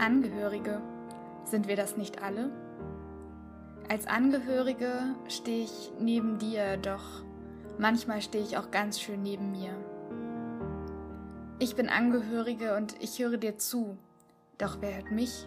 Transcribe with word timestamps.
Angehörige, 0.00 0.80
sind 1.44 1.68
wir 1.68 1.76
das 1.76 1.98
nicht 1.98 2.22
alle? 2.22 2.50
Als 3.90 4.06
Angehörige 4.06 5.14
stehe 5.28 5.64
ich 5.64 5.92
neben 6.00 6.38
dir, 6.38 6.78
doch 6.78 7.22
manchmal 7.78 8.22
stehe 8.22 8.42
ich 8.42 8.56
auch 8.56 8.70
ganz 8.70 8.98
schön 8.98 9.22
neben 9.22 9.50
mir. 9.50 9.74
Ich 11.58 11.76
bin 11.76 11.90
Angehörige 11.90 12.76
und 12.76 12.94
ich 13.02 13.18
höre 13.18 13.36
dir 13.36 13.58
zu, 13.58 13.98
doch 14.56 14.78
wer 14.80 14.94
hört 14.94 15.12
mich? 15.12 15.46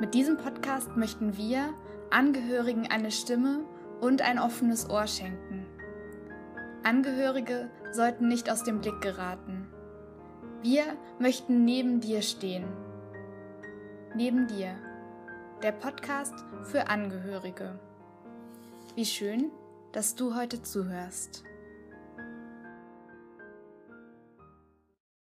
Mit 0.00 0.14
diesem 0.14 0.36
Podcast 0.36 0.96
möchten 0.96 1.36
wir 1.36 1.72
Angehörigen 2.10 2.88
eine 2.90 3.12
Stimme 3.12 3.60
und 4.00 4.22
ein 4.22 4.40
offenes 4.40 4.90
Ohr 4.90 5.06
schenken. 5.06 5.66
Angehörige 6.82 7.70
sollten 7.92 8.26
nicht 8.26 8.50
aus 8.50 8.64
dem 8.64 8.80
Blick 8.80 9.00
geraten. 9.02 9.63
Wir 10.64 10.96
möchten 11.18 11.66
neben 11.66 12.00
dir 12.00 12.22
stehen. 12.22 12.64
Neben 14.14 14.46
dir. 14.46 14.74
Der 15.62 15.72
Podcast 15.72 16.32
für 16.62 16.86
Angehörige. 16.88 17.78
Wie 18.94 19.04
schön, 19.04 19.52
dass 19.92 20.14
du 20.14 20.34
heute 20.34 20.62
zuhörst. 20.62 21.44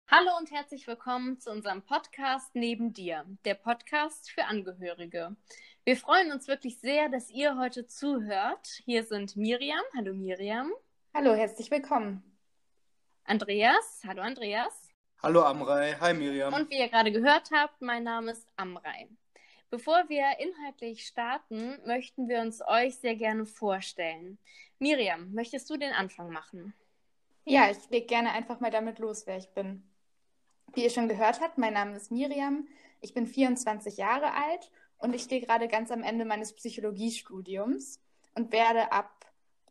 Hallo 0.09 0.31
und 0.39 0.51
herzlich 0.51 0.87
willkommen 0.87 1.41
zu 1.41 1.51
unserem 1.51 1.81
Podcast 1.87 2.55
Neben 2.55 2.93
dir, 2.93 3.25
der 3.47 3.55
Podcast 3.55 4.31
für 4.31 4.45
Angehörige. 4.45 5.37
Wir 5.84 5.97
freuen 5.97 6.33
uns 6.33 6.48
wirklich 6.48 6.81
sehr, 6.81 7.09
dass 7.09 7.31
ihr 7.31 7.57
heute 7.57 7.87
zuhört. 7.87 8.69
Hier 8.84 9.05
sind 9.05 9.39
Miriam. 9.39 9.81
Hallo 9.97 10.12
Miriam. 10.12 10.70
Hallo, 11.15 11.33
herzlich 11.33 11.70
willkommen. 11.70 12.23
Andreas. 13.25 14.03
Hallo 14.07 14.20
Andreas. 14.20 14.90
Hallo 15.23 15.42
Amrei, 15.42 15.97
hi 16.01 16.15
Miriam. 16.15 16.55
Und 16.55 16.70
wie 16.70 16.79
ihr 16.79 16.88
gerade 16.88 17.12
gehört 17.12 17.51
habt, 17.51 17.83
mein 17.83 18.05
Name 18.05 18.30
ist 18.30 18.48
Amrei. 18.56 19.06
Bevor 19.69 20.08
wir 20.08 20.25
inhaltlich 20.39 21.06
starten, 21.06 21.78
möchten 21.84 22.27
wir 22.27 22.41
uns 22.41 22.62
euch 22.67 22.97
sehr 22.97 23.17
gerne 23.17 23.45
vorstellen. 23.45 24.39
Miriam, 24.78 25.30
möchtest 25.34 25.69
du 25.69 25.77
den 25.77 25.92
Anfang 25.92 26.30
machen? 26.30 26.72
Ja, 27.45 27.70
ich 27.70 27.77
lege 27.91 28.06
gerne 28.06 28.33
einfach 28.33 28.61
mal 28.61 28.70
damit 28.70 28.98
los, 28.98 29.27
wer 29.27 29.36
ich 29.36 29.50
bin. 29.50 29.83
Wie 30.72 30.84
ihr 30.84 30.91
schon 30.91 31.06
gehört 31.06 31.42
habt, 31.42 31.58
mein 31.58 31.75
Name 31.75 31.97
ist 31.97 32.11
Miriam, 32.11 32.67
ich 33.02 33.12
bin 33.12 33.27
24 33.27 33.98
Jahre 33.98 34.33
alt 34.33 34.70
und 34.97 35.14
ich 35.14 35.25
stehe 35.25 35.42
gerade 35.42 35.69
ganz 35.69 35.91
am 35.91 36.02
Ende 36.02 36.25
meines 36.25 36.55
Psychologiestudiums 36.55 38.00
und 38.36 38.52
werde 38.52 38.91
ab 38.91 39.27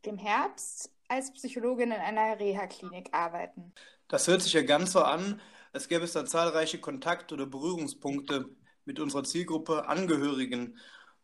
dem 0.06 0.20
Herbst 0.20 0.92
als 1.08 1.34
Psychologin 1.34 1.92
in 1.92 2.00
einer 2.00 2.40
Reha-Klinik 2.40 3.10
arbeiten. 3.14 3.74
Das 4.10 4.28
hört 4.28 4.42
sich 4.42 4.54
ja 4.54 4.64
ganz 4.64 4.92
so 4.92 5.04
an, 5.04 5.40
als 5.72 5.88
gäbe 5.88 6.04
es 6.04 6.14
da 6.14 6.26
zahlreiche 6.26 6.80
Kontakt- 6.80 7.32
oder 7.32 7.46
Berührungspunkte 7.46 8.50
mit 8.84 9.00
unserer 9.00 9.24
Zielgruppe 9.24 9.88
Angehörigen. 9.88 10.78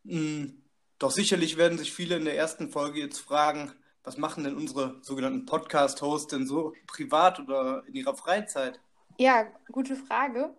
Hm, 0.05 0.63
doch 0.99 1.09
sicherlich 1.11 1.57
werden 1.57 1.79
sich 1.79 1.91
viele 1.91 2.15
in 2.15 2.25
der 2.25 2.37
ersten 2.37 2.69
Folge 2.69 2.99
jetzt 2.99 3.19
fragen, 3.19 3.73
was 4.03 4.17
machen 4.17 4.43
denn 4.43 4.55
unsere 4.55 4.99
sogenannten 5.01 5.47
Podcast-Hosts 5.47 6.27
denn 6.27 6.45
so 6.45 6.73
privat 6.85 7.39
oder 7.39 7.83
in 7.87 7.95
ihrer 7.95 8.15
Freizeit? 8.15 8.79
Ja, 9.17 9.47
gute 9.71 9.95
Frage. 9.95 10.53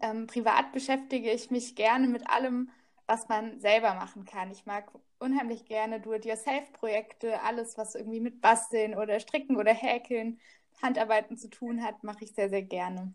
Ähm, 0.00 0.26
privat 0.26 0.72
beschäftige 0.72 1.30
ich 1.30 1.50
mich 1.50 1.76
gerne 1.76 2.08
mit 2.08 2.28
allem, 2.30 2.70
was 3.06 3.28
man 3.28 3.60
selber 3.60 3.92
machen 3.94 4.24
kann. 4.24 4.50
Ich 4.50 4.64
mag 4.64 4.90
unheimlich 5.18 5.66
gerne 5.66 6.00
Do-it-yourself-Projekte, 6.00 7.42
alles, 7.42 7.76
was 7.76 7.94
irgendwie 7.94 8.20
mit 8.20 8.40
Basteln 8.40 8.94
oder 8.94 9.20
Stricken 9.20 9.56
oder 9.56 9.74
Häkeln 9.74 10.40
Handarbeiten 10.82 11.36
zu 11.36 11.48
tun 11.48 11.82
hat, 11.82 12.02
mache 12.04 12.24
ich 12.24 12.32
sehr, 12.32 12.48
sehr 12.48 12.62
gerne. 12.62 13.14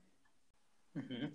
Mhm. 0.94 1.31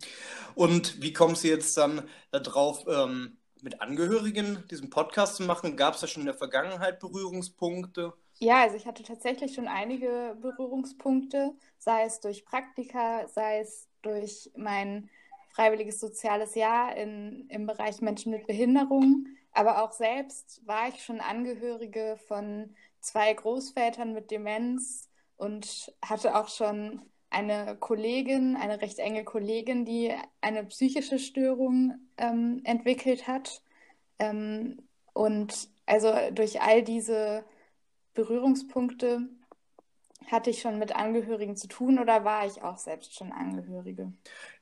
Und 0.55 1.03
wie 1.03 1.13
kommst 1.13 1.45
du 1.45 1.49
jetzt 1.49 1.77
dann 1.77 2.09
darauf, 2.31 2.87
ähm, 2.87 3.39
mit 3.63 3.81
Angehörigen 3.81 4.65
diesen 4.71 4.91
Podcast 4.91 5.37
zu 5.37 5.43
machen? 5.43 5.77
Gab 5.77 5.95
es 5.95 6.01
da 6.01 6.07
schon 6.07 6.23
in 6.23 6.27
der 6.27 6.35
Vergangenheit 6.35 7.01
Berührungspunkte? 7.01 8.13
Ja, 8.39 8.63
also 8.63 8.77
ich 8.77 8.87
hatte 8.87 9.03
tatsächlich 9.03 9.55
schon 9.55 9.67
einige 9.67 10.37
Berührungspunkte, 10.41 11.55
sei 11.79 12.05
es 12.05 12.21
durch 12.21 12.45
Praktika, 12.45 13.27
sei 13.27 13.61
es 13.61 13.89
durch 14.03 14.51
mein 14.57 15.11
freiwilliges 15.51 15.99
soziales 15.99 16.55
Jahr 16.55 16.95
in, 16.95 17.49
im 17.49 17.67
Bereich 17.67 18.01
Menschen 18.01 18.31
mit 18.31 18.47
Behinderungen. 18.47 19.37
Aber 19.53 19.83
auch 19.83 19.93
selbst 19.93 20.65
war 20.67 20.89
ich 20.89 21.03
schon 21.03 21.21
Angehörige 21.21 22.17
von 22.29 22.77
zwei 23.01 23.35
Großvätern 23.35 24.13
mit 24.13 24.31
Demenz, 24.31 25.08
und 25.39 25.93
hatte 26.03 26.37
auch 26.37 26.49
schon 26.49 27.01
eine 27.31 27.77
Kollegin, 27.77 28.57
eine 28.57 28.81
recht 28.81 28.99
enge 28.99 29.25
Kollegin, 29.25 29.85
die 29.85 30.13
eine 30.41 30.65
psychische 30.65 31.19
Störung 31.19 31.95
ähm, 32.17 32.61
entwickelt 32.65 33.27
hat. 33.27 33.63
Ähm, 34.19 34.83
und 35.13 35.69
also 35.87 36.13
durch 36.33 36.61
all 36.61 36.83
diese 36.83 37.45
Berührungspunkte 38.15 39.29
hatte 40.31 40.51
ich 40.51 40.61
schon 40.61 40.79
mit 40.79 40.95
Angehörigen 40.95 41.57
zu 41.57 41.69
tun 41.69 41.99
oder 41.99 42.25
war 42.25 42.47
ich 42.47 42.63
auch 42.63 42.77
selbst 42.77 43.15
schon 43.15 43.33
Angehörige? 43.33 44.13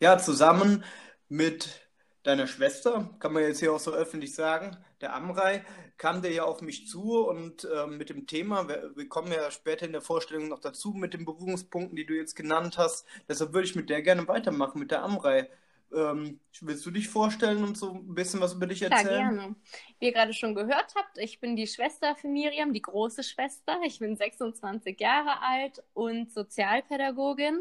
Ja, 0.01 0.19
zusammen 0.19 0.85
mit 1.29 1.86
deiner 2.27 2.47
Schwester, 2.47 3.09
kann 3.21 3.33
man 3.33 3.43
jetzt 3.43 3.61
hier 3.61 3.73
auch 3.73 3.81
so 3.81 3.93
öffentlich 3.93 4.35
sagen, 4.35 4.77
der 5.01 5.15
Amrei, 5.15 5.65
kam 5.99 6.23
der 6.23 6.33
ja 6.33 6.45
auf 6.45 6.61
mich 6.61 6.87
zu 6.87 7.27
und 7.27 7.65
äh, 7.65 7.87
mit 7.87 8.11
dem 8.11 8.27
Thema, 8.27 8.69
wir, 8.69 8.91
wir, 8.95 9.09
kommen 9.09 9.33
ja 9.33 9.51
später 9.51 9.87
in 9.87 9.93
der 9.93 10.01
Vorstellung 10.03 10.49
noch 10.49 10.61
dazu, 10.61 10.91
mit 10.91 11.15
den 11.15 11.25
Berührungspunkten, 11.25 11.97
die 11.97 12.05
du 12.05 12.15
jetzt 12.15 12.35
genannt 12.35 12.79
hast. 12.79 13.07
Deshalb 13.29 13.55
würde 13.55 13.67
ich 13.67 13.77
mit 13.77 13.89
der 13.89 14.03
gerne 14.03 14.29
weitermachen, 14.29 14.79
mit 14.79 14.91
der 14.91 15.03
Amrei. 15.03 15.49
Ähm, 15.93 16.41
willst 16.61 16.85
du 16.85 16.91
dich 16.91 17.09
vorstellen 17.09 17.63
und 17.63 17.77
so 17.77 17.93
ein 17.93 18.15
bisschen 18.15 18.41
was 18.41 18.55
über 18.55 18.67
dich 18.67 18.83
erzählen? 18.83 19.07
Ja, 19.07 19.31
gerne. 19.31 19.57
Wie 19.99 20.07
ihr 20.07 20.13
gerade 20.13 20.33
schon 20.33 20.55
gehört 20.55 20.95
habt, 20.97 21.19
ich 21.19 21.41
bin 21.41 21.57
die 21.57 21.67
Schwester 21.67 22.17
für 22.17 22.29
Miriam, 22.29 22.73
die 22.73 22.83
große 22.83 23.23
Schwester. 23.23 23.79
Ich 23.85 23.99
bin 23.99 24.17
26 24.17 24.99
Jahre 25.01 25.41
alt 25.43 25.83
und 25.95 26.33
Sozialpädagogin. 26.33 27.61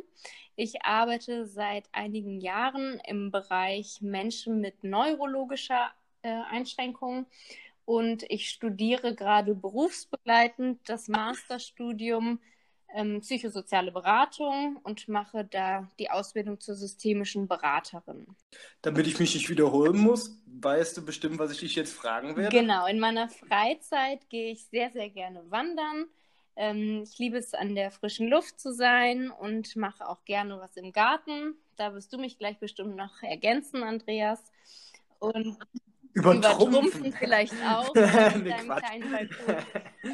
Ich 0.56 0.84
arbeite 0.84 1.46
seit 1.46 1.88
einigen 1.92 2.40
Jahren 2.40 3.00
im 3.08 3.32
Bereich 3.32 4.02
Menschen 4.02 4.62
mit 4.62 4.84
neurologischer 4.84 5.92
äh, 6.22 6.30
Einschränkung 6.50 7.28
und 7.86 8.24
ich 8.30 8.50
studiere 8.50 9.14
gerade 9.14 9.54
berufsbegleitend 9.54 10.80
das 10.90 11.08
Masterstudium 11.08 12.40
ähm, 12.96 13.20
psychosoziale 13.20 13.92
Beratung 13.92 14.78
und 14.84 15.08
mache 15.08 15.44
da 15.44 15.90
die 16.00 16.10
Ausbildung 16.10 16.60
zur 16.60 16.76
systemischen 16.76 17.48
Beraterin. 17.48 18.26
Damit 18.82 19.06
ich 19.06 19.20
mich 19.20 19.36
nicht 19.36 19.50
wiederholen 19.50 19.98
muss, 19.98 20.42
weißt 20.46 20.98
du 20.98 21.06
bestimmt, 21.06 21.38
was 21.38 21.52
ich 21.52 21.60
dich 21.60 21.76
jetzt 21.76 21.94
fragen 21.94 22.36
werde? 22.38 22.58
Genau, 22.58 22.88
in 22.88 23.00
meiner 23.00 23.28
Freizeit 23.28 24.30
gehe 24.30 24.52
ich 24.52 24.66
sehr, 24.68 24.92
sehr 24.92 25.10
gerne 25.10 25.44
wandern. 25.52 26.06
Ähm, 26.56 27.04
ich 27.04 27.20
liebe 27.20 27.38
es, 27.38 27.54
an 27.54 27.76
der 27.76 27.92
frischen 27.92 28.30
Luft 28.30 28.60
zu 28.60 28.74
sein 28.74 29.30
und 29.30 29.76
mache 29.76 30.08
auch 30.08 30.24
gerne 30.24 30.58
was 30.60 30.78
im 30.78 30.94
Garten. 30.94 31.56
Da 31.76 31.94
wirst 31.94 32.14
du 32.14 32.18
mich 32.18 32.38
gleich 32.38 32.58
bestimmt 32.60 32.96
noch 32.96 33.22
ergänzen, 33.22 33.84
Andreas. 33.84 34.42
Und 35.20 35.58
Übertrumpfen. 36.16 36.68
Übertrumpfen 36.68 37.14
vielleicht 37.14 37.54
auch 37.68 37.94
mit 37.94 38.50
deinem 38.50 38.76
kleinen 38.78 39.12
Balkon. 39.12 39.56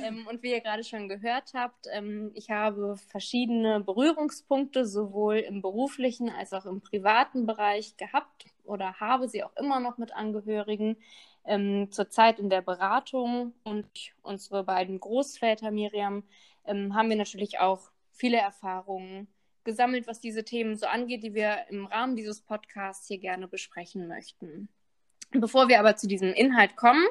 Ähm, 0.03 0.27
und 0.27 0.41
wie 0.41 0.51
ihr 0.51 0.61
gerade 0.61 0.83
schon 0.83 1.07
gehört 1.07 1.53
habt, 1.53 1.85
ähm, 1.93 2.31
ich 2.33 2.49
habe 2.49 2.97
verschiedene 2.97 3.81
Berührungspunkte 3.81 4.85
sowohl 4.85 5.37
im 5.37 5.61
beruflichen 5.61 6.29
als 6.29 6.53
auch 6.53 6.65
im 6.65 6.81
privaten 6.81 7.45
Bereich 7.45 7.97
gehabt 7.97 8.45
oder 8.63 8.99
habe 8.99 9.29
sie 9.29 9.43
auch 9.43 9.55
immer 9.57 9.79
noch 9.79 9.99
mit 9.99 10.11
Angehörigen. 10.13 10.97
Ähm, 11.45 11.91
zurzeit 11.91 12.39
in 12.39 12.49
der 12.49 12.61
Beratung 12.61 13.53
und 13.63 13.87
unsere 14.23 14.63
beiden 14.63 14.99
Großväter 14.99 15.69
Miriam 15.69 16.23
ähm, 16.65 16.95
haben 16.95 17.09
wir 17.09 17.15
natürlich 17.15 17.59
auch 17.59 17.91
viele 18.11 18.37
Erfahrungen 18.37 19.27
gesammelt, 19.63 20.07
was 20.07 20.19
diese 20.19 20.43
Themen 20.43 20.75
so 20.77 20.87
angeht, 20.87 21.23
die 21.23 21.35
wir 21.35 21.67
im 21.69 21.85
Rahmen 21.85 22.15
dieses 22.15 22.41
Podcasts 22.41 23.07
hier 23.07 23.19
gerne 23.19 23.47
besprechen 23.47 24.07
möchten. 24.07 24.67
Bevor 25.33 25.69
wir 25.69 25.79
aber 25.79 25.95
zu 25.95 26.07
diesem 26.07 26.33
Inhalt 26.33 26.75
kommen, 26.75 27.05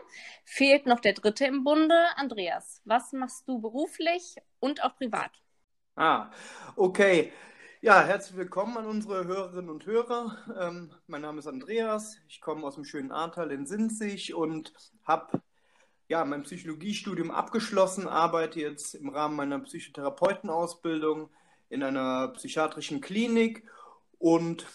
fehlt 0.44 0.84
noch 0.84 1.00
der 1.00 1.14
dritte 1.14 1.46
im 1.46 1.64
Bunde. 1.64 1.96
Andreas, 2.16 2.82
was 2.84 3.12
machst 3.12 3.48
du 3.48 3.60
beruflich 3.60 4.36
und 4.58 4.84
auch 4.84 4.94
privat? 4.94 5.30
Ah, 5.96 6.30
okay. 6.76 7.32
Ja, 7.80 8.04
herzlich 8.04 8.36
willkommen 8.36 8.76
an 8.76 8.84
unsere 8.84 9.24
Hörerinnen 9.24 9.70
und 9.70 9.86
Hörer. 9.86 10.36
Ähm, 10.60 10.90
mein 11.06 11.22
Name 11.22 11.38
ist 11.38 11.46
Andreas. 11.46 12.18
Ich 12.28 12.42
komme 12.42 12.66
aus 12.66 12.74
dem 12.74 12.84
schönen 12.84 13.10
Ahrtal 13.10 13.50
in 13.52 13.64
Sinzig 13.64 14.34
und 14.34 14.74
habe 15.04 15.40
ja, 16.08 16.22
mein 16.26 16.42
Psychologiestudium 16.42 17.30
abgeschlossen, 17.30 18.06
arbeite 18.06 18.60
jetzt 18.60 18.94
im 18.96 19.08
Rahmen 19.08 19.36
meiner 19.36 19.60
Psychotherapeutenausbildung 19.60 21.30
in 21.70 21.82
einer 21.82 22.28
psychiatrischen 22.34 23.00
Klinik 23.00 23.64
und 24.18 24.66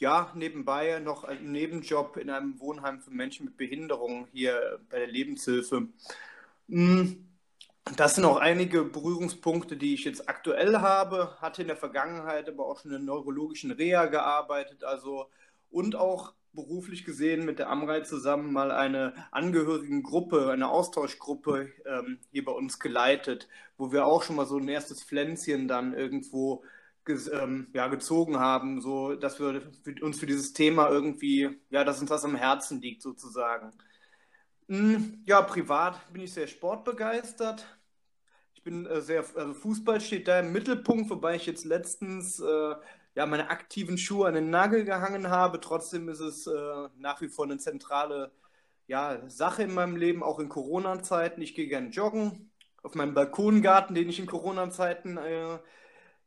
ja, 0.00 0.32
nebenbei 0.34 0.98
noch 0.98 1.24
einen 1.24 1.52
Nebenjob 1.52 2.16
in 2.16 2.30
einem 2.30 2.58
Wohnheim 2.58 3.00
für 3.00 3.10
Menschen 3.10 3.44
mit 3.44 3.56
Behinderung 3.56 4.26
hier 4.32 4.80
bei 4.88 4.98
der 4.98 5.08
Lebenshilfe. 5.08 5.88
Hm, 6.68 7.28
das 7.96 8.14
sind 8.14 8.24
auch 8.24 8.38
einige 8.38 8.84
Berührungspunkte, 8.84 9.76
die 9.76 9.94
ich 9.94 10.04
jetzt 10.04 10.28
aktuell 10.28 10.78
habe. 10.78 11.36
Hatte 11.40 11.62
in 11.62 11.68
der 11.68 11.76
Vergangenheit 11.76 12.48
aber 12.48 12.66
auch 12.66 12.80
schon 12.80 12.92
in 12.92 13.04
neurologischen 13.04 13.70
Reha 13.72 14.06
gearbeitet, 14.06 14.84
also 14.84 15.26
und 15.70 15.96
auch 15.96 16.32
beruflich 16.52 17.04
gesehen 17.04 17.44
mit 17.44 17.58
der 17.58 17.68
Amrei 17.68 18.00
zusammen 18.00 18.52
mal 18.52 18.72
eine 18.72 19.12
Angehörigengruppe, 19.30 20.50
eine 20.50 20.68
Austauschgruppe 20.70 21.70
ähm, 21.84 22.18
hier 22.32 22.44
bei 22.44 22.52
uns 22.52 22.80
geleitet, 22.80 23.48
wo 23.76 23.92
wir 23.92 24.06
auch 24.06 24.22
schon 24.22 24.36
mal 24.36 24.46
so 24.46 24.56
ein 24.56 24.68
erstes 24.68 25.02
Pflänzchen 25.02 25.68
dann 25.68 25.94
irgendwo 25.94 26.64
ähm, 27.08 27.68
ja, 27.72 27.88
gezogen 27.88 28.38
haben, 28.38 28.80
so 28.80 29.14
dass 29.14 29.40
wir 29.40 29.62
uns 30.02 30.18
für 30.20 30.26
dieses 30.26 30.52
Thema 30.52 30.88
irgendwie, 30.88 31.60
ja, 31.70 31.84
dass 31.84 32.00
uns 32.00 32.10
das 32.10 32.24
am 32.24 32.36
Herzen 32.36 32.80
liegt 32.80 33.02
sozusagen. 33.02 33.72
Hm, 34.68 35.22
ja, 35.26 35.42
privat 35.42 36.12
bin 36.12 36.22
ich 36.22 36.32
sehr 36.32 36.46
sportbegeistert. 36.46 37.66
Ich 38.54 38.62
bin 38.62 38.86
äh, 38.86 39.00
sehr, 39.00 39.24
also 39.34 39.54
Fußball 39.54 40.00
steht 40.00 40.28
da 40.28 40.40
im 40.40 40.52
Mittelpunkt, 40.52 41.10
wobei 41.10 41.34
ich 41.36 41.46
jetzt 41.46 41.64
letztens 41.64 42.40
äh, 42.40 42.74
ja, 43.14 43.26
meine 43.26 43.50
aktiven 43.50 43.98
Schuhe 43.98 44.28
an 44.28 44.34
den 44.34 44.50
Nagel 44.50 44.84
gehangen 44.84 45.30
habe. 45.30 45.60
Trotzdem 45.60 46.08
ist 46.08 46.20
es 46.20 46.46
äh, 46.46 46.88
nach 46.98 47.20
wie 47.20 47.28
vor 47.28 47.46
eine 47.46 47.58
zentrale 47.58 48.32
ja, 48.86 49.28
Sache 49.28 49.62
in 49.62 49.74
meinem 49.74 49.96
Leben, 49.96 50.22
auch 50.22 50.38
in 50.38 50.48
Corona-Zeiten. 50.48 51.42
Ich 51.42 51.54
gehe 51.54 51.68
gerne 51.68 51.88
joggen. 51.88 52.52
Auf 52.82 52.94
meinem 52.94 53.14
Balkongarten, 53.14 53.94
den 53.94 54.08
ich 54.08 54.18
in 54.18 54.26
Corona-Zeiten 54.26 55.16
äh, 55.16 55.58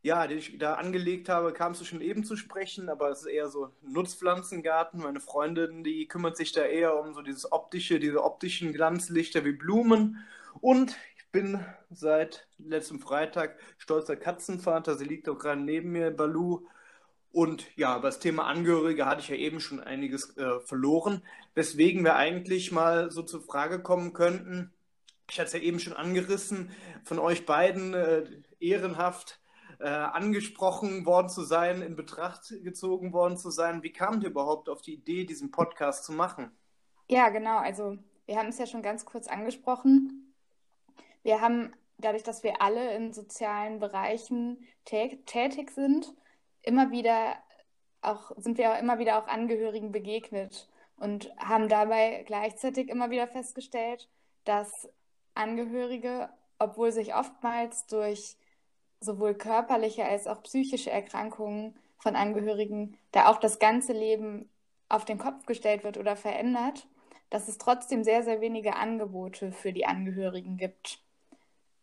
ja, 0.03 0.27
den 0.27 0.37
ich 0.37 0.57
da 0.57 0.75
angelegt 0.75 1.29
habe, 1.29 1.53
kamst 1.53 1.79
du 1.79 1.85
schon 1.85 2.01
eben 2.01 2.25
zu 2.25 2.35
sprechen, 2.35 2.89
aber 2.89 3.09
es 3.09 3.21
ist 3.21 3.27
eher 3.27 3.47
so 3.47 3.69
Nutzpflanzengarten. 3.81 5.01
Meine 5.01 5.21
Freundin, 5.21 5.85
die 5.85 6.07
kümmert 6.09 6.35
sich 6.35 6.51
da 6.51 6.63
eher 6.63 6.99
um 6.99 7.13
so 7.13 7.21
dieses 7.21 7.49
optische, 7.51 8.01
diese 8.01 8.21
optischen 8.21 8.73
Glanzlichter 8.73 9.45
wie 9.45 9.53
Blumen. 9.53 10.17
Und 10.59 10.97
ich 11.15 11.31
bin 11.31 11.65
seit 11.89 12.47
letztem 12.57 12.99
Freitag 12.99 13.57
stolzer 13.77 14.17
Katzenvater. 14.17 14.95
Sie 14.97 15.05
liegt 15.05 15.29
auch 15.29 15.39
gerade 15.39 15.61
neben 15.61 15.93
mir, 15.93 16.11
Balu. 16.11 16.67
Und 17.31 17.65
ja, 17.77 17.97
über 17.97 18.09
das 18.09 18.19
Thema 18.19 18.43
Angehörige 18.43 19.05
hatte 19.05 19.21
ich 19.21 19.29
ja 19.29 19.37
eben 19.37 19.61
schon 19.61 19.79
einiges 19.79 20.35
äh, 20.35 20.59
verloren, 20.59 21.23
weswegen 21.55 22.03
wir 22.03 22.17
eigentlich 22.17 22.73
mal 22.73 23.09
so 23.09 23.23
zur 23.23 23.41
Frage 23.41 23.81
kommen 23.81 24.11
könnten. 24.11 24.73
Ich 25.31 25.39
hatte 25.39 25.47
es 25.47 25.53
ja 25.53 25.59
eben 25.59 25.79
schon 25.79 25.93
angerissen, 25.93 26.71
von 27.05 27.19
euch 27.19 27.45
beiden 27.45 27.93
äh, 27.93 28.25
ehrenhaft 28.59 29.39
äh, 29.79 29.87
angesprochen 29.87 31.05
worden 31.05 31.29
zu 31.29 31.43
sein, 31.43 31.81
in 31.81 31.95
Betracht 31.95 32.53
gezogen 32.63 33.13
worden 33.13 33.37
zu 33.37 33.49
sein. 33.49 33.83
Wie 33.83 33.91
kamt 33.91 34.23
ihr 34.23 34.29
überhaupt 34.29 34.69
auf 34.69 34.81
die 34.81 34.93
Idee, 34.93 35.25
diesen 35.25 35.51
Podcast 35.51 36.05
zu 36.05 36.13
machen? 36.13 36.51
Ja, 37.09 37.29
genau. 37.29 37.57
Also 37.57 37.97
wir 38.25 38.37
haben 38.37 38.47
es 38.47 38.57
ja 38.57 38.65
schon 38.65 38.81
ganz 38.81 39.05
kurz 39.05 39.27
angesprochen. 39.27 40.33
Wir 41.23 41.41
haben 41.41 41.73
dadurch, 41.97 42.23
dass 42.23 42.43
wir 42.43 42.61
alle 42.61 42.95
in 42.95 43.13
sozialen 43.13 43.79
Bereichen 43.79 44.65
tätig 44.85 45.71
sind, 45.71 46.13
immer 46.61 46.91
wieder 46.91 47.35
auch, 48.01 48.31
sind 48.37 48.57
wir 48.57 48.73
auch 48.73 48.79
immer 48.79 48.99
wieder 48.99 49.17
auch 49.17 49.27
Angehörigen 49.27 49.91
begegnet 49.91 50.69
und 50.97 51.31
haben 51.37 51.69
dabei 51.69 52.23
gleichzeitig 52.25 52.89
immer 52.89 53.09
wieder 53.09 53.27
festgestellt, 53.27 54.09
dass 54.43 54.69
Angehörige, 55.33 56.29
obwohl 56.59 56.91
sich 56.91 57.15
oftmals 57.15 57.87
durch 57.87 58.37
sowohl 59.03 59.35
körperliche 59.35 60.05
als 60.05 60.27
auch 60.27 60.41
psychische 60.43 60.91
Erkrankungen 60.91 61.75
von 61.97 62.15
Angehörigen 62.15 62.97
da 63.11 63.27
auch 63.27 63.39
das 63.39 63.59
ganze 63.59 63.93
Leben 63.93 64.49
auf 64.89 65.05
den 65.05 65.17
Kopf 65.17 65.45
gestellt 65.45 65.83
wird 65.83 65.97
oder 65.97 66.15
verändert, 66.15 66.87
dass 67.29 67.47
es 67.47 67.57
trotzdem 67.57 68.03
sehr, 68.03 68.23
sehr 68.23 68.41
wenige 68.41 68.75
Angebote 68.75 69.51
für 69.51 69.73
die 69.73 69.85
Angehörigen 69.85 70.57
gibt. 70.57 70.99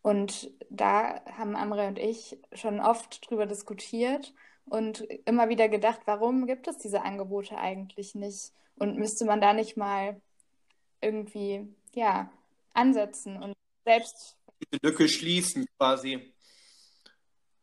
Und 0.02 0.50
da 0.70 1.20
haben 1.36 1.56
Amre 1.56 1.86
und 1.88 1.98
ich 1.98 2.38
schon 2.52 2.80
oft 2.80 3.28
drüber 3.28 3.46
diskutiert 3.46 4.32
und 4.66 5.00
immer 5.24 5.48
wieder 5.48 5.68
gedacht, 5.68 6.00
warum 6.04 6.46
gibt 6.46 6.68
es 6.68 6.78
diese 6.78 7.02
Angebote 7.02 7.58
eigentlich 7.58 8.14
nicht? 8.14 8.52
Und 8.76 8.96
müsste 8.96 9.24
man 9.24 9.40
da 9.40 9.52
nicht 9.52 9.76
mal 9.76 10.20
irgendwie, 11.00 11.66
ja, 11.94 12.30
ansetzen 12.72 13.42
und 13.42 13.54
selbst. 13.84 14.36
Die 14.72 14.78
Lücke 14.82 15.08
schließen 15.08 15.66
quasi. 15.76 16.32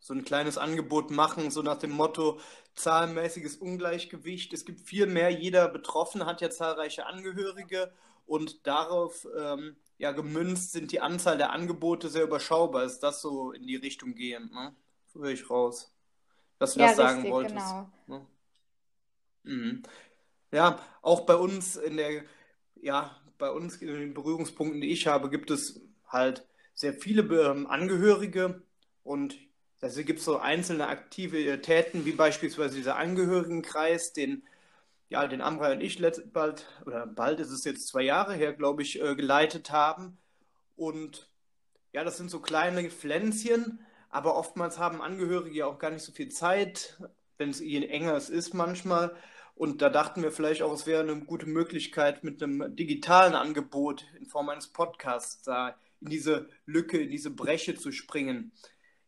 So 0.08 0.14
ein 0.14 0.24
kleines 0.24 0.58
Angebot 0.58 1.12
machen, 1.12 1.52
so 1.52 1.62
nach 1.62 1.78
dem 1.78 1.92
Motto, 1.92 2.40
zahlenmäßiges 2.76 3.58
Ungleichgewicht. 3.58 4.54
Es 4.54 4.66
gibt 4.66 4.82
viel 4.82 5.06
mehr, 5.06 5.30
jeder 5.30 5.68
Betroffene 5.68 6.26
hat 6.26 6.42
ja 6.42 6.50
zahlreiche 6.50 7.06
Angehörige 7.06 7.92
und 8.26 8.66
darauf 8.66 9.28
ähm, 9.38 9.76
ja, 9.98 10.14
gemünzt 10.14 10.72
sind 10.72 10.92
die 10.92 11.02
Anzahl 11.02 11.38
der 11.38 11.52
Angebote 11.52 12.08
sehr 12.08 12.24
überschaubar. 12.24 12.86
Ist 12.86 13.00
das 13.00 13.22
so 13.22 13.52
in 13.52 13.68
die 13.68 13.76
Richtung 13.76 14.16
gehend, 14.16 14.54
ne? 14.54 14.74
Höre 15.14 15.32
ich 15.32 15.50
raus 15.50 15.92
dass 16.60 16.74
du 16.74 16.80
ja, 16.80 16.88
das 16.88 16.98
sagen 16.98 17.18
richtig, 17.18 17.32
wolltest. 17.32 17.56
Genau. 17.56 17.90
Ne? 18.08 18.26
Mhm. 19.44 19.84
Ja, 20.52 20.80
auch 21.02 21.22
bei 21.22 21.36
uns 21.36 21.76
in 21.76 21.98
der, 21.98 22.24
ja, 22.76 23.16
bei 23.38 23.52
uns 23.52 23.78
in 23.78 23.88
den 23.88 24.14
Berührungspunkten, 24.14 24.82
die 24.82 24.92
ich 24.92 25.08
habe, 25.08 25.30
gibt 25.30 25.52
es 25.52 25.82
halt 26.08 26.48
sehr 26.74 26.94
viele 26.94 27.22
ähm, 27.22 27.68
Angehörige 27.68 28.64
und 29.04 29.38
also 29.82 30.04
gibt 30.04 30.20
es 30.20 30.26
so 30.26 30.38
einzelne 30.38 30.88
Aktivitäten, 30.88 32.06
wie 32.06 32.12
beispielsweise 32.12 32.76
dieser 32.76 32.98
Angehörigenkreis, 32.98 34.14
den 34.14 34.44
ja, 35.10 35.28
den 35.28 35.42
Amra 35.42 35.72
und 35.72 35.82
ich 35.82 36.02
bald, 36.34 36.66
oder 36.86 37.08
bald 37.08 37.40
ist 37.40 37.52
es 37.52 37.64
jetzt 37.64 37.88
zwei 37.88 38.02
Jahre 38.02 38.34
her, 38.34 38.54
glaube 38.54 38.82
ich, 38.82 39.02
äh, 39.02 39.16
geleitet 39.16 39.72
haben. 39.72 40.18
Und 40.76 41.30
ja, 41.94 42.04
das 42.04 42.18
sind 42.18 42.30
so 42.30 42.40
kleine 42.40 42.90
Pflänzchen, 42.90 43.80
aber 44.10 44.36
oftmals 44.36 44.80
haben 44.80 45.02
Angehörige 45.02 45.58
ja 45.58 45.66
auch 45.66 45.80
gar 45.80 45.92
nicht 45.92 46.04
so 46.04 46.12
viel 46.12 46.30
Zeit, 46.30 47.00
wenn 47.38 47.50
es 47.50 47.60
je 47.60 47.86
enger 47.88 48.16
es 48.16 48.30
ist 48.30 48.54
manchmal. 48.54 49.16
Und 49.56 49.82
da 49.82 49.90
dachten 49.90 50.22
wir 50.22 50.32
vielleicht 50.32 50.62
auch, 50.62 50.74
es 50.74 50.86
wäre 50.86 51.02
eine 51.02 51.20
gute 51.22 51.48
Möglichkeit, 51.48 52.24
mit 52.24 52.44
einem 52.44 52.76
digitalen 52.76 53.34
Angebot 53.34 54.06
in 54.20 54.28
Form 54.28 54.50
eines 54.50 54.68
Podcasts 54.68 55.42
da 55.44 55.76
in 56.00 56.10
diese 56.10 56.48
Lücke, 56.66 57.00
in 57.00 57.10
diese 57.10 57.32
Breche 57.32 57.76
zu 57.76 57.92
springen. 57.92 58.52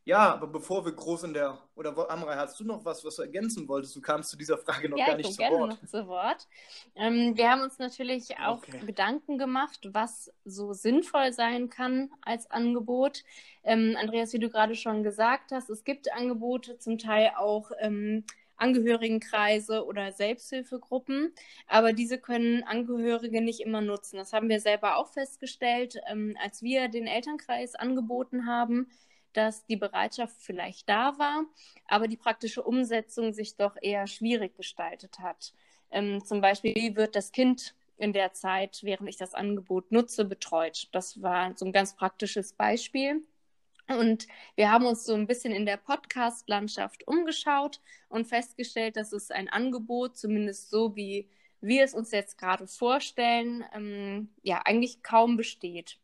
Ja, 0.10 0.34
aber 0.34 0.48
bevor 0.48 0.84
wir 0.86 0.92
groß 0.92 1.26
in 1.26 1.36
der, 1.36 1.60
oder 1.76 2.10
Amrei, 2.10 2.36
hast 2.36 2.60
du 2.60 2.64
noch 2.64 2.84
was, 2.84 3.06
was 3.06 3.18
du 3.18 3.22
ergänzen 3.22 3.68
wolltest? 3.68 3.96
Du 3.96 4.02
kamst 4.02 4.32
zu 4.32 4.38
dieser 4.38 4.58
Frage 4.58 4.90
noch 4.90 4.98
ja, 4.98 5.06
gar 5.06 5.18
nicht 5.18 5.32
zu 5.32 5.40
Wort. 5.40 5.70
Noch 5.70 5.86
zu 5.86 6.08
Wort. 6.08 6.48
Ähm, 6.96 7.38
wir 7.38 7.52
haben 7.52 7.62
uns 7.62 7.78
natürlich 7.78 8.40
auch 8.40 8.58
okay. 8.58 8.80
Gedanken 8.88 9.38
gemacht, 9.38 9.88
was 9.94 10.34
so 10.46 10.74
sinnvoll 10.74 11.32
sein 11.32 11.70
kann 11.70 12.10
als 12.22 12.50
Angebot. 12.50 13.24
Ähm, 13.64 13.96
Andreas, 14.02 14.34
wie 14.34 14.40
du 14.40 14.50
gerade 14.50 14.74
schon 14.74 15.04
gesagt 15.04 15.52
hast, 15.52 15.70
es 15.70 15.84
gibt 15.84 16.12
Angebote, 16.12 16.80
zum 16.80 16.98
Teil 16.98 17.34
auch 17.38 17.70
ähm, 17.80 18.24
Angehörigenkreise 18.56 19.86
oder 19.86 20.12
Selbsthilfegruppen, 20.12 21.36
aber 21.68 21.94
diese 21.94 22.18
können 22.18 22.64
Angehörige 22.64 23.42
nicht 23.42 23.60
immer 23.60 23.82
nutzen. 23.82 24.18
Das 24.18 24.34
haben 24.34 24.50
wir 24.50 24.60
selber 24.60 24.98
auch 24.98 25.10
festgestellt, 25.10 26.02
ähm, 26.10 26.36
als 26.44 26.64
wir 26.64 26.88
den 26.88 27.06
Elternkreis 27.06 27.76
angeboten 27.76 28.48
haben 28.48 28.88
dass 29.34 29.66
die 29.66 29.76
Bereitschaft 29.76 30.36
vielleicht 30.40 30.90
da 30.90 31.18
war, 31.20 31.46
aber 31.88 32.08
die 32.08 32.18
praktische 32.18 32.64
Umsetzung 32.64 33.34
sich 33.34 33.56
doch 33.56 33.76
eher 33.82 34.08
schwierig 34.08 34.56
gestaltet 34.56 35.20
hat. 35.20 35.54
Ähm, 35.92 36.24
zum 36.24 36.42
Beispiel, 36.42 36.76
wie 36.76 36.96
wird 36.96 37.16
das 37.16 37.32
Kind 37.32 37.76
in 37.98 38.14
der 38.14 38.34
Zeit, 38.34 38.80
während 38.84 39.10
ich 39.10 39.18
das 39.18 39.34
Angebot 39.34 39.92
nutze, 39.92 40.26
betreut? 40.26 40.88
Das 40.92 41.22
war 41.22 41.56
so 41.58 41.66
ein 41.66 41.74
ganz 41.74 41.96
praktisches 41.96 42.54
Beispiel. 42.54 43.24
Und 43.88 44.28
wir 44.56 44.72
haben 44.72 44.86
uns 44.86 45.04
so 45.04 45.16
ein 45.16 45.26
bisschen 45.26 45.52
in 45.52 45.66
der 45.66 45.78
Podcast-Landschaft 45.78 47.08
umgeschaut 47.08 47.82
und 48.08 48.28
festgestellt, 48.28 48.98
dass 48.98 49.14
es 49.14 49.32
ein 49.32 49.50
Angebot, 49.50 50.16
zumindest 50.16 50.70
so 50.70 50.96
wie 50.96 51.28
wir 51.60 51.84
es 51.84 51.94
uns 51.94 52.12
jetzt 52.12 52.38
gerade 52.38 52.68
vorstellen, 52.68 53.66
ähm, 53.74 54.30
ja, 54.44 54.62
eigentlich 54.64 55.02
kaum 55.02 55.38
besteht. 55.38 55.98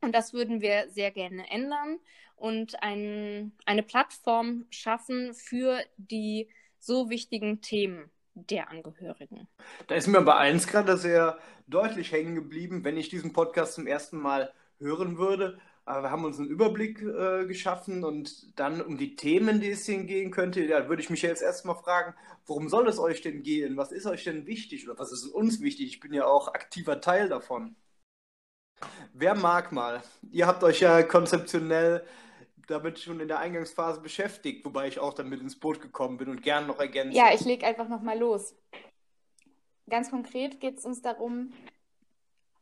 Und 0.00 0.12
das 0.14 0.32
würden 0.32 0.60
wir 0.60 0.90
sehr 0.90 1.12
gerne 1.12 1.48
ändern 1.48 1.98
und 2.42 2.82
ein, 2.82 3.52
eine 3.66 3.84
Plattform 3.84 4.66
schaffen 4.68 5.32
für 5.32 5.78
die 5.96 6.48
so 6.80 7.08
wichtigen 7.08 7.60
Themen 7.60 8.10
der 8.34 8.68
Angehörigen. 8.68 9.46
Da 9.86 9.94
ist 9.94 10.08
mir 10.08 10.20
bei 10.22 10.34
eins 10.34 10.66
gerade 10.66 10.96
sehr 10.96 11.38
deutlich 11.68 12.10
hängen 12.10 12.34
geblieben, 12.34 12.82
wenn 12.82 12.96
ich 12.96 13.08
diesen 13.08 13.32
Podcast 13.32 13.74
zum 13.74 13.86
ersten 13.86 14.18
Mal 14.18 14.52
hören 14.80 15.18
würde. 15.18 15.60
Aber 15.84 16.02
wir 16.02 16.10
haben 16.10 16.24
uns 16.24 16.40
einen 16.40 16.48
Überblick 16.48 17.00
äh, 17.02 17.46
geschaffen 17.46 18.02
und 18.02 18.58
dann 18.58 18.80
um 18.80 18.98
die 18.98 19.14
Themen, 19.14 19.60
die 19.60 19.70
es 19.70 19.86
hier 19.86 20.02
gehen 20.02 20.32
könnte, 20.32 20.66
da 20.66 20.88
würde 20.88 21.02
ich 21.02 21.10
mich 21.10 21.22
jetzt 21.22 21.42
erstmal 21.42 21.76
fragen, 21.76 22.14
worum 22.46 22.68
soll 22.68 22.88
es 22.88 22.98
euch 22.98 23.20
denn 23.20 23.44
gehen? 23.44 23.76
Was 23.76 23.92
ist 23.92 24.06
euch 24.06 24.24
denn 24.24 24.46
wichtig 24.46 24.88
oder 24.88 24.98
was 24.98 25.12
ist 25.12 25.26
uns 25.26 25.60
wichtig? 25.60 25.86
Ich 25.86 26.00
bin 26.00 26.12
ja 26.12 26.26
auch 26.26 26.48
aktiver 26.48 27.00
Teil 27.00 27.28
davon. 27.28 27.76
Wer 29.12 29.36
mag 29.36 29.70
mal? 29.70 30.02
Ihr 30.32 30.48
habt 30.48 30.64
euch 30.64 30.80
ja 30.80 31.04
konzeptionell 31.04 32.04
damit 32.68 32.98
schon 32.98 33.20
in 33.20 33.28
der 33.28 33.38
Eingangsphase 33.38 34.00
beschäftigt, 34.00 34.64
wobei 34.64 34.88
ich 34.88 34.98
auch 34.98 35.14
damit 35.14 35.40
ins 35.40 35.58
Boot 35.58 35.80
gekommen 35.80 36.18
bin 36.18 36.28
und 36.28 36.42
gern 36.42 36.66
noch 36.66 36.78
ergänze. 36.78 37.16
Ja, 37.16 37.32
ich 37.32 37.44
lege 37.44 37.66
einfach 37.66 37.88
nochmal 37.88 38.18
los. 38.18 38.54
Ganz 39.88 40.10
konkret 40.10 40.60
geht 40.60 40.78
es 40.78 40.84
uns 40.84 41.02
darum, 41.02 41.52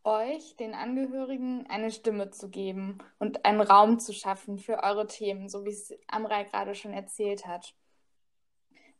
euch, 0.05 0.57
den 0.57 0.75
Angehörigen, 0.75 1.67
eine 1.69 1.91
Stimme 1.91 2.31
zu 2.31 2.49
geben 2.49 2.99
und 3.19 3.45
einen 3.45 3.61
Raum 3.61 3.99
zu 3.99 4.13
schaffen 4.13 4.59
für 4.59 4.83
eure 4.83 5.07
Themen, 5.07 5.49
so 5.49 5.65
wie 5.65 5.71
es 5.71 5.95
Amrei 6.09 6.45
gerade 6.45 6.75
schon 6.75 6.93
erzählt 6.93 7.47
hat. 7.47 7.75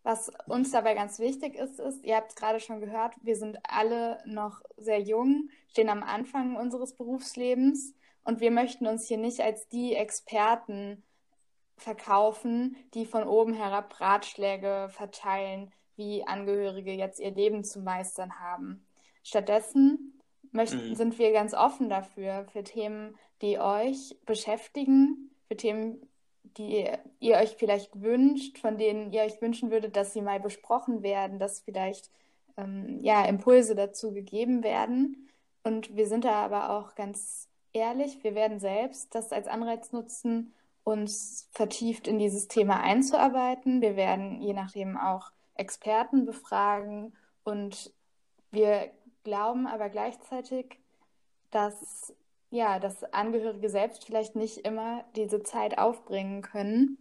Was 0.03 0.31
uns 0.47 0.71
dabei 0.71 0.95
ganz 0.95 1.19
wichtig 1.19 1.57
ist, 1.57 1.79
ist, 1.79 2.05
ihr 2.05 2.17
habt 2.17 2.31
es 2.31 2.37
gerade 2.37 2.61
schon 2.61 2.81
gehört, 2.81 3.15
wir 3.23 3.37
sind 3.37 3.59
alle 3.65 4.19
noch 4.25 4.63
sehr 4.77 5.01
jung, 5.01 5.51
stehen 5.69 5.91
am 5.91 6.03
Anfang 6.03 6.57
unseres 6.57 6.97
Berufslebens 6.97 7.95
und 8.25 8.41
wir 8.41 8.51
möchten 8.51 8.87
uns 8.87 9.07
hier 9.07 9.19
nicht 9.19 9.41
als 9.41 9.69
die 9.69 9.95
Experten 9.95 11.03
verkaufen, 11.77 12.77
die 12.95 13.07
von 13.07 13.25
oben 13.25 13.55
herab 13.55 14.01
Ratschläge 14.01 14.89
verteilen, 14.91 15.73
wie 15.97 16.27
Angehörige 16.27 16.93
jetzt 16.93 17.21
ihr 17.21 17.31
Leben 17.31 17.65
zu 17.65 17.81
meistern 17.81 18.39
haben. 18.39 18.87
Stattdessen 19.23 20.21
möchten, 20.53 20.91
mhm. 20.91 20.95
sind 20.95 21.19
wir 21.19 21.33
ganz 21.33 21.55
offen 21.55 21.89
dafür, 21.89 22.47
für 22.53 22.65
Themen, 22.65 23.17
die 23.43 23.59
euch 23.59 24.17
beschäftigen, 24.27 25.31
für 25.49 25.57
Themen, 25.57 26.09
die 26.43 26.87
ihr 27.21 27.37
euch 27.37 27.57
vielleicht 27.57 28.01
wünscht, 28.01 28.59
von 28.59 28.77
denen 28.77 29.13
ihr 29.13 29.23
euch 29.23 29.41
wünschen 29.41 29.71
würdet, 29.71 29.97
dass 29.97 30.13
sie 30.13 30.23
mal 30.23 30.41
besprochen 30.41 31.03
werden, 31.03 31.39
dass 31.39 31.61
vielleicht 31.61 32.11
ähm, 32.57 32.99
ja, 33.03 33.25
Impulse 33.25 33.75
dazu 33.75 34.13
gegeben 34.13 34.63
werden. 34.63 35.29
Und 35.63 35.97
wir 35.97 36.07
sind 36.07 36.25
da 36.25 36.33
aber 36.33 36.71
auch 36.71 36.95
ganz 36.95 37.50
ehrlich, 37.73 38.23
wir 38.23 38.35
werden 38.35 38.61
selbst 38.61 39.15
das 39.15 39.33
als 39.33 39.47
Anreiz 39.47 39.93
nutzen, 39.93 40.55
uns 40.85 41.49
vertieft 41.53 42.09
in 42.09 42.19
dieses 42.19 42.49
Thema 42.49 42.81
einzuarbeiten. 42.81 43.81
Wir 43.81 43.97
werden 43.97 44.41
je 44.41 44.55
nachdem 44.55 44.97
auch 44.97 45.31
Experten 45.55 46.25
befragen 46.25 47.15
und 47.45 47.93
wir 48.51 48.91
glauben 49.25 49.67
aber 49.67 49.89
gleichzeitig, 49.89 50.79
dass 51.51 52.15
ja, 52.51 52.81
dass 52.81 53.05
Angehörige 53.13 53.69
selbst 53.71 54.05
vielleicht 54.05 54.35
nicht 54.35 54.59
immer 54.59 55.05
diese 55.15 55.43
Zeit 55.43 55.79
aufbringen 55.79 56.43
können, 56.43 56.99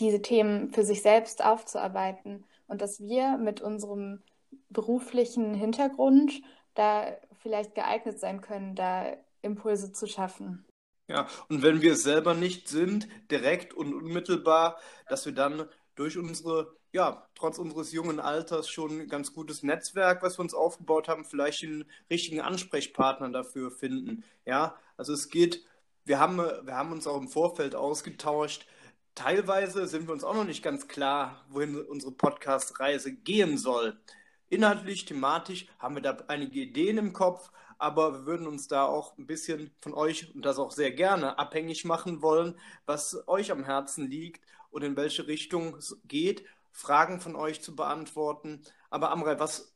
diese 0.00 0.22
Themen 0.22 0.70
für 0.72 0.82
sich 0.82 1.02
selbst 1.02 1.44
aufzuarbeiten 1.44 2.44
und 2.66 2.80
dass 2.80 3.00
wir 3.00 3.36
mit 3.36 3.60
unserem 3.60 4.22
beruflichen 4.70 5.54
Hintergrund 5.54 6.40
da 6.74 7.16
vielleicht 7.42 7.74
geeignet 7.74 8.18
sein 8.18 8.40
können, 8.40 8.74
da 8.74 9.12
Impulse 9.46 9.92
zu 9.92 10.06
schaffen. 10.06 10.66
Ja, 11.08 11.28
und 11.48 11.62
wenn 11.62 11.82
wir 11.82 11.92
es 11.92 12.02
selber 12.02 12.34
nicht 12.34 12.68
sind, 12.68 13.08
direkt 13.30 13.72
und 13.74 13.94
unmittelbar, 13.94 14.78
dass 15.08 15.24
wir 15.24 15.32
dann 15.32 15.68
durch 15.94 16.18
unsere 16.18 16.76
ja, 16.96 17.28
trotz 17.34 17.58
unseres 17.58 17.92
jungen 17.92 18.20
Alters 18.20 18.70
schon 18.70 19.02
ein 19.02 19.08
ganz 19.08 19.34
gutes 19.34 19.62
Netzwerk, 19.62 20.22
was 20.22 20.38
wir 20.38 20.42
uns 20.42 20.54
aufgebaut 20.54 21.08
haben, 21.08 21.26
vielleicht 21.26 21.60
den 21.60 21.84
richtigen 22.10 22.40
Ansprechpartner 22.40 23.28
dafür 23.28 23.70
finden. 23.70 24.24
Ja, 24.46 24.76
also 24.96 25.12
es 25.12 25.28
geht, 25.28 25.62
wir 26.06 26.18
haben, 26.18 26.38
wir 26.38 26.74
haben 26.74 26.92
uns 26.92 27.06
auch 27.06 27.18
im 27.18 27.28
Vorfeld 27.28 27.74
ausgetauscht. 27.74 28.66
Teilweise 29.14 29.86
sind 29.86 30.08
wir 30.08 30.14
uns 30.14 30.24
auch 30.24 30.34
noch 30.34 30.44
nicht 30.46 30.62
ganz 30.62 30.88
klar, 30.88 31.44
wohin 31.50 31.78
unsere 31.78 32.12
Podcast-Reise 32.12 33.12
gehen 33.12 33.58
soll. 33.58 34.00
Inhaltlich, 34.48 35.04
thematisch 35.04 35.66
haben 35.78 35.96
wir 35.96 36.02
da 36.02 36.16
einige 36.28 36.60
Ideen 36.60 36.96
im 36.96 37.12
Kopf, 37.12 37.50
aber 37.78 38.12
wir 38.12 38.26
würden 38.26 38.46
uns 38.46 38.68
da 38.68 38.84
auch 38.84 39.16
ein 39.18 39.26
bisschen 39.26 39.70
von 39.80 39.94
euch 39.94 40.34
und 40.34 40.44
das 40.44 40.58
auch 40.58 40.72
sehr 40.72 40.90
gerne 40.90 41.38
abhängig 41.38 41.84
machen 41.84 42.22
wollen, 42.22 42.58
was 42.86 43.26
euch 43.28 43.50
am 43.50 43.64
Herzen 43.64 44.08
liegt 44.08 44.44
und 44.70 44.82
in 44.82 44.96
welche 44.96 45.26
Richtung 45.26 45.76
es 45.76 46.00
geht 46.04 46.44
Fragen 46.72 47.20
von 47.20 47.36
euch 47.36 47.62
zu 47.62 47.74
beantworten. 47.74 48.60
Aber 48.90 49.10
Amrei, 49.10 49.38
was 49.38 49.72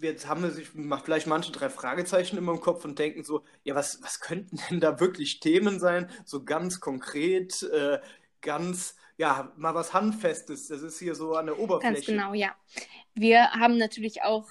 jetzt 0.00 0.26
haben 0.26 0.42
wir 0.42 0.50
sich 0.50 0.74
macht 0.74 1.04
vielleicht 1.04 1.26
manche 1.26 1.52
drei 1.52 1.70
Fragezeichen 1.70 2.36
immer 2.36 2.52
im 2.52 2.60
Kopf 2.60 2.84
und 2.84 2.98
denken 2.98 3.24
so, 3.24 3.44
ja, 3.62 3.74
was, 3.74 4.02
was 4.02 4.20
könnten 4.20 4.58
denn 4.68 4.80
da 4.80 5.00
wirklich 5.00 5.40
Themen 5.40 5.80
sein? 5.80 6.10
So 6.24 6.44
ganz 6.44 6.80
konkret, 6.80 7.62
äh, 7.62 7.98
ganz, 8.40 8.96
ja, 9.16 9.52
mal 9.56 9.74
was 9.74 9.94
Handfestes. 9.94 10.68
Das 10.68 10.82
ist 10.82 10.98
hier 10.98 11.14
so 11.14 11.34
an 11.34 11.46
der 11.46 11.58
Oberfläche. 11.58 11.94
Ganz 11.94 12.06
genau, 12.06 12.34
ja. 12.34 12.54
Wir 13.14 13.50
haben 13.52 13.78
natürlich 13.78 14.22
auch 14.22 14.48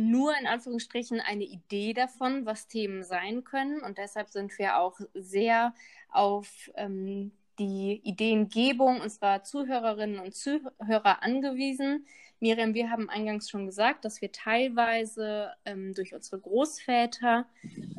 nur 0.00 0.36
in 0.38 0.46
Anführungsstrichen 0.46 1.20
eine 1.20 1.44
Idee 1.44 1.92
davon, 1.92 2.46
was 2.46 2.68
Themen 2.68 3.04
sein 3.04 3.44
können. 3.44 3.82
Und 3.82 3.98
deshalb 3.98 4.30
sind 4.30 4.58
wir 4.58 4.78
auch 4.78 4.98
sehr 5.14 5.74
auf 6.10 6.70
ähm, 6.74 7.32
die 7.58 8.00
Ideengebung 8.04 9.00
unserer 9.00 9.42
Zuhörerinnen 9.44 10.18
und 10.18 10.34
Zuhörer 10.34 11.22
angewiesen. 11.22 12.06
Miriam, 12.40 12.72
wir 12.72 12.90
haben 12.90 13.10
eingangs 13.10 13.50
schon 13.50 13.66
gesagt, 13.66 14.06
dass 14.06 14.22
wir 14.22 14.32
teilweise 14.32 15.50
ähm, 15.66 15.92
durch 15.92 16.14
unsere 16.14 16.40
Großväter 16.40 17.44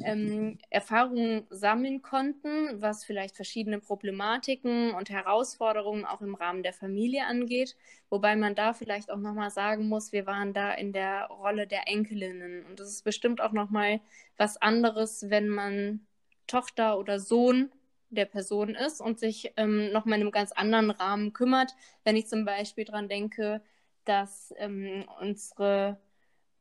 ähm, 0.03 0.57
Erfahrungen 0.71 1.45
sammeln 1.51 2.01
konnten, 2.01 2.81
was 2.81 3.05
vielleicht 3.05 3.35
verschiedene 3.35 3.79
Problematiken 3.79 4.95
und 4.95 5.11
Herausforderungen 5.11 6.05
auch 6.05 6.21
im 6.21 6.33
Rahmen 6.33 6.63
der 6.63 6.73
Familie 6.73 7.27
angeht. 7.27 7.75
Wobei 8.09 8.35
man 8.35 8.55
da 8.55 8.73
vielleicht 8.73 9.11
auch 9.11 9.19
nochmal 9.19 9.51
sagen 9.51 9.87
muss, 9.87 10.11
wir 10.11 10.25
waren 10.25 10.53
da 10.53 10.73
in 10.73 10.91
der 10.91 11.27
Rolle 11.27 11.67
der 11.67 11.87
Enkelinnen. 11.87 12.65
Und 12.65 12.79
es 12.79 12.89
ist 12.89 13.03
bestimmt 13.03 13.41
auch 13.41 13.51
nochmal 13.51 14.01
was 14.37 14.59
anderes, 14.59 15.29
wenn 15.29 15.49
man 15.49 16.07
Tochter 16.47 16.97
oder 16.97 17.19
Sohn 17.19 17.71
der 18.09 18.25
Person 18.25 18.75
ist 18.75 19.01
und 19.01 19.19
sich 19.19 19.53
ähm, 19.55 19.91
nochmal 19.91 20.17
in 20.17 20.23
einem 20.23 20.31
ganz 20.31 20.51
anderen 20.51 20.89
Rahmen 20.89 21.31
kümmert. 21.31 21.75
Wenn 22.03 22.15
ich 22.15 22.27
zum 22.27 22.43
Beispiel 22.43 22.85
daran 22.85 23.07
denke, 23.07 23.61
dass 24.05 24.53
ähm, 24.57 25.05
unsere 25.19 25.99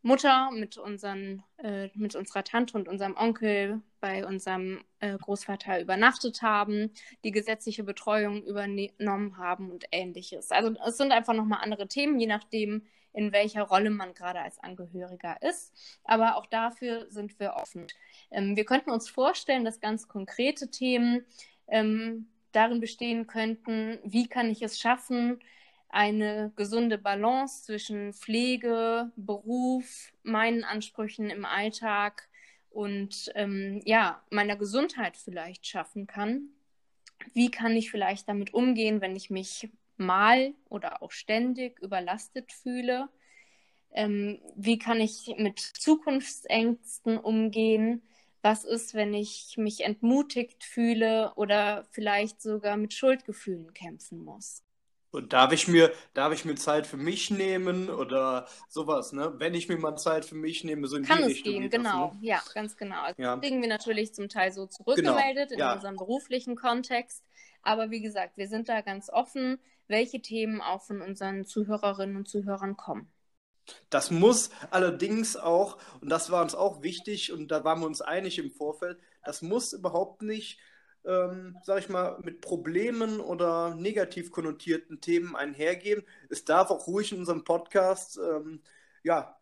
Mutter 0.02 0.50
mit, 0.52 0.78
unseren, 0.78 1.42
äh, 1.58 1.88
mit 1.94 2.14
unserer 2.14 2.42
Tante 2.42 2.76
und 2.76 2.88
unserem 2.88 3.16
Onkel 3.16 3.82
bei 4.00 4.26
unserem 4.26 4.82
äh, 5.00 5.16
Großvater 5.18 5.80
übernachtet 5.80 6.40
haben, 6.40 6.90
die 7.22 7.32
gesetzliche 7.32 7.84
Betreuung 7.84 8.42
übernommen 8.44 9.36
haben 9.36 9.70
und 9.70 9.84
ähnliches. 9.92 10.50
Also 10.52 10.74
es 10.86 10.96
sind 10.96 11.12
einfach 11.12 11.34
nochmal 11.34 11.60
andere 11.62 11.86
Themen, 11.86 12.18
je 12.18 12.26
nachdem, 12.26 12.86
in 13.12 13.32
welcher 13.32 13.62
Rolle 13.62 13.90
man 13.90 14.14
gerade 14.14 14.40
als 14.40 14.58
Angehöriger 14.60 15.42
ist. 15.42 15.72
Aber 16.04 16.36
auch 16.36 16.46
dafür 16.46 17.10
sind 17.10 17.38
wir 17.38 17.54
offen. 17.54 17.86
Ähm, 18.30 18.56
wir 18.56 18.64
könnten 18.64 18.90
uns 18.90 19.08
vorstellen, 19.08 19.64
dass 19.64 19.80
ganz 19.80 20.08
konkrete 20.08 20.70
Themen 20.70 21.26
ähm, 21.68 22.28
darin 22.52 22.80
bestehen 22.80 23.26
könnten, 23.26 23.98
wie 24.04 24.28
kann 24.28 24.50
ich 24.50 24.62
es 24.62 24.78
schaffen, 24.80 25.40
eine 25.92 26.52
gesunde 26.56 26.98
Balance 26.98 27.64
zwischen 27.64 28.12
Pflege, 28.12 29.10
Beruf, 29.16 30.12
meinen 30.22 30.64
Ansprüchen 30.64 31.30
im 31.30 31.44
Alltag 31.44 32.28
und 32.70 33.30
ähm, 33.34 33.82
ja, 33.84 34.22
meiner 34.30 34.56
Gesundheit 34.56 35.16
vielleicht 35.16 35.66
schaffen 35.66 36.06
kann. 36.06 36.50
Wie 37.34 37.50
kann 37.50 37.76
ich 37.76 37.90
vielleicht 37.90 38.28
damit 38.28 38.54
umgehen, 38.54 39.00
wenn 39.00 39.16
ich 39.16 39.30
mich 39.30 39.68
mal 39.96 40.54
oder 40.68 41.02
auch 41.02 41.10
ständig 41.10 41.78
überlastet 41.80 42.52
fühle? 42.52 43.08
Ähm, 43.92 44.40
wie 44.54 44.78
kann 44.78 45.00
ich 45.00 45.34
mit 45.36 45.58
Zukunftsängsten 45.58 47.18
umgehen? 47.18 48.02
Was 48.42 48.64
ist, 48.64 48.94
wenn 48.94 49.12
ich 49.12 49.56
mich 49.58 49.84
entmutigt 49.84 50.64
fühle 50.64 51.32
oder 51.34 51.84
vielleicht 51.90 52.40
sogar 52.40 52.76
mit 52.76 52.94
Schuldgefühlen 52.94 53.74
kämpfen 53.74 54.24
muss? 54.24 54.62
Und 55.12 55.32
darf 55.32 55.52
ich 55.52 55.66
mir, 55.66 55.92
darf 56.14 56.32
ich 56.32 56.44
mir 56.44 56.54
Zeit 56.54 56.86
für 56.86 56.96
mich 56.96 57.30
nehmen 57.30 57.90
oder 57.90 58.46
sowas, 58.68 59.12
ne? 59.12 59.32
Wenn 59.38 59.54
ich 59.54 59.68
mir 59.68 59.76
mal 59.76 59.96
Zeit 59.96 60.24
für 60.24 60.36
mich 60.36 60.62
nehme, 60.62 60.86
so 60.86 60.96
in 60.96 61.04
Kann 61.04 61.18
die 61.18 61.24
es 61.24 61.28
Richtung 61.30 61.52
gehen, 61.52 61.70
genau. 61.70 62.08
Das, 62.08 62.20
ne? 62.20 62.28
Ja, 62.28 62.42
ganz 62.54 62.76
genau. 62.76 63.02
Also 63.02 63.20
ja. 63.20 63.36
kriegen 63.36 63.60
wir 63.60 63.68
natürlich 63.68 64.14
zum 64.14 64.28
Teil 64.28 64.52
so 64.52 64.66
zurückgemeldet 64.66 65.50
genau. 65.50 65.60
ja. 65.60 65.70
in 65.70 65.76
unserem 65.78 65.96
beruflichen 65.96 66.54
Kontext. 66.54 67.24
Aber 67.62 67.90
wie 67.90 68.00
gesagt, 68.00 68.36
wir 68.36 68.48
sind 68.48 68.68
da 68.68 68.82
ganz 68.82 69.10
offen, 69.10 69.58
welche 69.88 70.22
Themen 70.22 70.60
auch 70.60 70.82
von 70.82 71.02
unseren 71.02 71.44
Zuhörerinnen 71.44 72.16
und 72.16 72.28
Zuhörern 72.28 72.76
kommen. 72.76 73.10
Das 73.90 74.10
muss 74.10 74.50
allerdings 74.70 75.36
auch, 75.36 75.76
und 76.00 76.08
das 76.08 76.30
war 76.30 76.42
uns 76.42 76.54
auch 76.54 76.82
wichtig, 76.82 77.32
und 77.32 77.48
da 77.48 77.64
waren 77.64 77.80
wir 77.80 77.86
uns 77.86 78.00
einig 78.00 78.38
im 78.38 78.50
Vorfeld, 78.50 78.98
das 79.24 79.42
muss 79.42 79.72
überhaupt 79.72 80.22
nicht, 80.22 80.58
ähm, 81.04 81.56
sag 81.62 81.78
ich 81.78 81.88
mal, 81.88 82.18
mit 82.22 82.40
Problemen 82.40 83.20
oder 83.20 83.74
negativ 83.74 84.30
konnotierten 84.30 85.00
Themen 85.00 85.36
einhergehen. 85.36 86.02
Es 86.28 86.44
darf 86.44 86.70
auch 86.70 86.86
ruhig 86.86 87.12
in 87.12 87.18
unserem 87.18 87.44
Podcast, 87.44 88.18
ähm, 88.18 88.60
ja, 89.02 89.38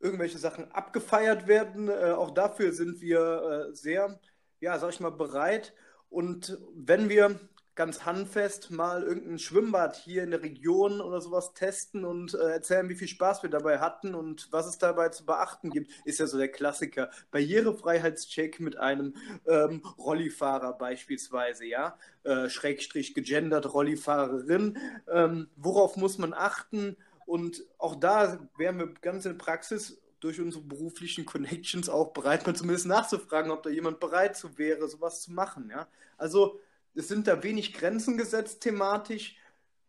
irgendwelche 0.00 0.38
Sachen 0.38 0.70
abgefeiert 0.72 1.46
werden. 1.48 1.88
Äh, 1.88 2.12
auch 2.12 2.30
dafür 2.30 2.72
sind 2.72 3.00
wir 3.00 3.68
äh, 3.70 3.74
sehr, 3.74 4.20
ja, 4.60 4.78
sag 4.78 4.90
ich 4.90 5.00
mal, 5.00 5.10
bereit. 5.10 5.74
Und 6.10 6.58
wenn 6.74 7.08
wir 7.08 7.38
ganz 7.78 8.04
handfest 8.04 8.72
mal 8.72 9.04
irgendein 9.04 9.38
Schwimmbad 9.38 9.94
hier 9.94 10.24
in 10.24 10.32
der 10.32 10.42
Region 10.42 11.00
oder 11.00 11.20
sowas 11.20 11.54
testen 11.54 12.04
und 12.04 12.34
äh, 12.34 12.50
erzählen, 12.50 12.88
wie 12.88 12.96
viel 12.96 13.06
Spaß 13.06 13.44
wir 13.44 13.50
dabei 13.50 13.78
hatten 13.78 14.16
und 14.16 14.48
was 14.50 14.66
es 14.66 14.78
dabei 14.78 15.10
zu 15.10 15.24
beachten 15.24 15.70
gibt, 15.70 15.92
ist 16.04 16.18
ja 16.18 16.26
so 16.26 16.38
der 16.38 16.48
Klassiker. 16.48 17.08
Barrierefreiheitscheck 17.30 18.58
mit 18.58 18.76
einem 18.78 19.14
ähm, 19.46 19.80
Rollifahrer 19.96 20.72
beispielsweise, 20.72 21.66
ja, 21.66 21.96
äh, 22.24 22.48
Schrägstrich 22.48 23.14
gegendert 23.14 23.72
Rollifahrerin. 23.72 24.76
Ähm, 25.08 25.48
worauf 25.54 25.96
muss 25.96 26.18
man 26.18 26.34
achten? 26.34 26.96
Und 27.26 27.64
auch 27.78 27.94
da 27.94 28.40
wären 28.56 28.80
wir 28.80 28.92
ganz 29.00 29.24
in 29.24 29.38
Praxis 29.38 30.02
durch 30.18 30.40
unsere 30.40 30.64
beruflichen 30.64 31.26
Connections 31.26 31.88
auch 31.88 32.12
bereit, 32.12 32.44
mal 32.44 32.56
zumindest 32.56 32.86
nachzufragen, 32.86 33.52
ob 33.52 33.62
da 33.62 33.70
jemand 33.70 34.00
bereit 34.00 34.36
zu 34.36 34.58
wäre, 34.58 34.88
sowas 34.88 35.22
zu 35.22 35.30
machen. 35.32 35.70
Ja? 35.70 35.86
Also 36.16 36.58
es 36.94 37.08
sind 37.08 37.26
da 37.26 37.42
wenig 37.42 37.74
Grenzen 37.74 38.16
gesetzt 38.16 38.60
thematisch. 38.60 39.36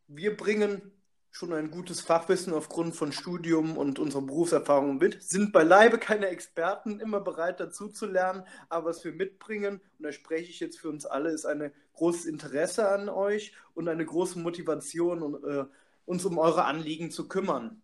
Wir 0.08 0.36
bringen 0.36 0.92
schon 1.32 1.54
ein 1.54 1.72
gutes 1.72 2.02
Fachwissen 2.02 2.54
aufgrund 2.54 2.96
von 2.96 3.12
Studium 3.12 3.78
und 3.78 4.00
unserer 4.00 4.22
Berufserfahrung 4.22 4.98
mit, 4.98 5.22
sind 5.22 5.54
beileibe 5.54 5.98
keine 5.98 6.28
Experten, 6.28 7.00
immer 7.00 7.22
bereit 7.22 7.60
dazu 7.60 7.88
zu 7.88 8.08
lernen, 8.08 8.44
aber 8.68 8.90
was 8.90 9.04
wir 9.04 9.14
mitbringen, 9.14 9.80
und 9.98 10.04
da 10.04 10.12
spreche 10.12 10.50
ich 10.50 10.60
jetzt 10.60 10.80
für 10.80 10.90
uns 10.90 11.06
alle, 11.06 11.30
ist 11.30 11.46
ein 11.46 11.72
großes 11.94 12.26
Interesse 12.26 12.90
an 12.90 13.10
euch 13.10 13.54
und 13.74 13.88
eine 13.88 14.06
große 14.06 14.40
Motivation, 14.40 15.44
äh, 15.44 15.66
uns 16.06 16.26
um 16.26 16.38
eure 16.40 16.66
Anliegen 16.66 17.12
zu 17.12 17.28
kümmern. 17.28 17.82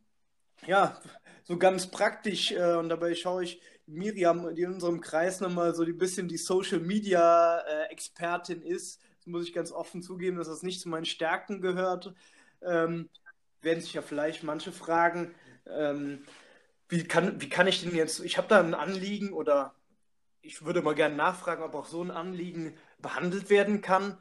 Ja, 0.66 1.00
so 1.44 1.58
ganz 1.58 1.88
praktisch, 1.92 2.52
äh, 2.52 2.76
und 2.76 2.90
dabei 2.90 3.14
schaue 3.14 3.44
ich 3.44 3.62
Miriam, 3.88 4.54
die 4.56 4.63
in 4.63 4.74
unserem 4.74 5.01
Kreis 5.01 5.42
nochmal 5.42 5.75
so 5.75 5.84
ein 5.84 5.98
bisschen 5.98 6.27
die 6.27 6.38
Social 6.38 6.80
Media 6.80 7.60
äh, 7.60 7.92
Expertin 7.92 8.62
ist. 8.62 9.01
Das 9.18 9.27
muss 9.27 9.48
ich 9.48 9.54
ganz 9.54 9.72
offen 9.72 10.01
zugeben, 10.01 10.38
dass 10.38 10.48
das 10.48 10.63
nicht 10.63 10.82
zu 10.82 10.89
meinen 10.89 11.06
Stärken 11.06 11.62
gehört. 11.62 12.13
Ähm, 12.62 13.10
werden 13.62 13.82
sich 13.82 13.94
ja 13.94 14.01
vielleicht 14.01 14.44
manche 14.44 14.72
fragen, 14.72 15.34
ähm, 15.68 16.24
wie, 16.89 17.04
kann, 17.04 17.42
wie 17.42 17.50
kann 17.50 17.68
ich 17.68 17.84
denn 17.84 17.96
jetzt, 17.96 18.20
ich 18.20 18.38
habe 18.38 18.48
da 18.48 18.60
ein 18.60 18.74
Anliegen 18.74 19.34
oder 19.34 19.74
ich 20.42 20.63
würde 20.63 20.82
mal 20.82 20.94
gerne 20.94 21.15
nachfragen, 21.15 21.63
ob 21.63 21.74
auch 21.74 21.88
so 21.88 22.04
ein 22.04 22.12
Anliegen 22.12 22.77
behandelt 23.00 23.50
werden 23.50 23.82
kann. 23.82 24.18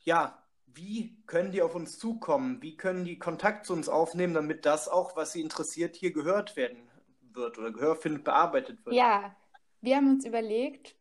Ja, 0.00 0.42
wie 0.66 1.22
können 1.26 1.52
die 1.52 1.62
auf 1.62 1.74
uns 1.74 1.98
zukommen? 1.98 2.60
Wie 2.62 2.76
können 2.76 3.04
die 3.04 3.18
Kontakt 3.18 3.66
zu 3.66 3.72
uns 3.72 3.88
aufnehmen, 3.88 4.34
damit 4.34 4.66
das 4.66 4.88
auch, 4.88 5.16
was 5.16 5.32
sie 5.32 5.40
interessiert, 5.40 5.96
hier 5.96 6.12
gehört 6.12 6.56
werden 6.56 6.87
wird 7.38 7.58
oder 7.58 7.72
Gehör 7.72 7.96
findet, 7.96 8.24
bearbeitet 8.24 8.84
wird? 8.84 8.94
Ja, 8.94 9.34
wir 9.80 9.96
haben 9.96 10.10
uns 10.10 10.26
überlegt, 10.26 10.94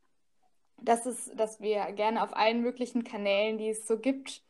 dass, 0.81 1.05
es, 1.05 1.31
dass 1.35 1.59
wir 1.59 1.91
gerne 1.91 2.23
auf 2.23 2.35
allen 2.35 2.61
möglichen 2.61 3.03
Kanälen, 3.03 3.57
die 3.57 3.69
es 3.69 3.85
so 3.85 3.97
gibt, 3.97 4.41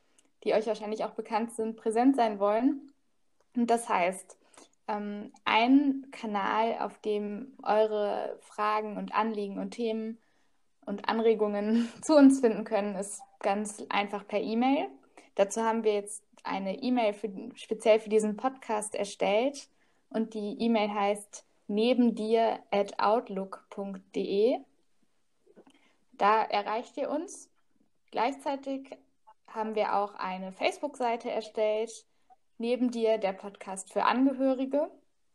die 0.43 0.53
euch 0.53 0.67
wahrscheinlich 0.67 1.03
auch 1.03 1.15
bekannt 1.15 1.53
sind, 1.53 1.77
präsent 1.77 2.15
sein 2.15 2.39
wollen. 2.39 2.93
Und 3.55 3.71
das 3.71 3.89
heißt, 3.89 4.37
ähm, 4.87 5.31
ein 5.45 6.07
Kanal, 6.11 6.77
auf 6.79 6.99
dem 6.99 7.57
eure 7.63 8.37
Fragen 8.41 8.97
und 8.97 9.15
Anliegen 9.15 9.57
und 9.57 9.71
Themen 9.71 10.19
und 10.85 11.09
Anregungen 11.09 11.91
zu 12.01 12.15
uns 12.15 12.39
finden 12.39 12.63
können, 12.63 12.95
ist 12.95 13.21
ganz 13.39 13.83
einfach 13.89 14.27
per 14.27 14.41
E-Mail. 14.41 14.87
Dazu 15.35 15.61
haben 15.61 15.83
wir 15.83 15.93
jetzt 15.93 16.23
eine 16.43 16.81
E-Mail 16.81 17.13
speziell 17.55 17.99
für 17.99 18.09
diesen 18.09 18.37
Podcast 18.37 18.95
erstellt 18.95 19.69
und 20.09 20.33
die 20.33 20.55
E-Mail 20.59 20.93
heißt 20.93 21.46
neben 21.67 22.15
dir 22.15 22.59
at 22.71 22.99
outlook.de. 22.99 24.59
Da 26.13 26.43
erreicht 26.43 26.97
ihr 26.97 27.09
uns. 27.09 27.49
Gleichzeitig 28.11 28.97
haben 29.47 29.75
wir 29.75 29.95
auch 29.95 30.15
eine 30.15 30.51
Facebook-Seite 30.51 31.29
erstellt, 31.29 32.07
Neben 32.59 32.89
dir 32.89 33.19
der 33.19 33.33
Podcast 33.33 33.93
für 33.93 34.05
Angehörige. 34.05 34.89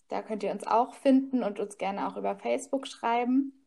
Da 0.08 0.22
könnt 0.22 0.42
ihr 0.42 0.50
uns 0.50 0.66
auch 0.66 0.94
finden 0.94 1.44
und 1.44 1.60
uns 1.60 1.78
gerne 1.78 2.08
auch 2.08 2.16
über 2.16 2.34
Facebook 2.34 2.88
schreiben. 2.88 3.64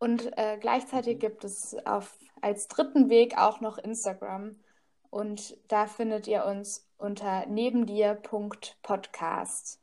Und 0.00 0.36
äh, 0.36 0.58
gleichzeitig 0.60 1.20
gibt 1.20 1.44
es 1.44 1.76
auf, 1.86 2.18
als 2.40 2.66
dritten 2.66 3.08
Weg 3.08 3.38
auch 3.38 3.60
noch 3.60 3.78
Instagram. 3.78 4.56
Und 5.10 5.56
da 5.68 5.86
findet 5.86 6.26
ihr 6.26 6.44
uns 6.44 6.88
unter 6.98 7.46
nebendir.podcast. 7.46 9.78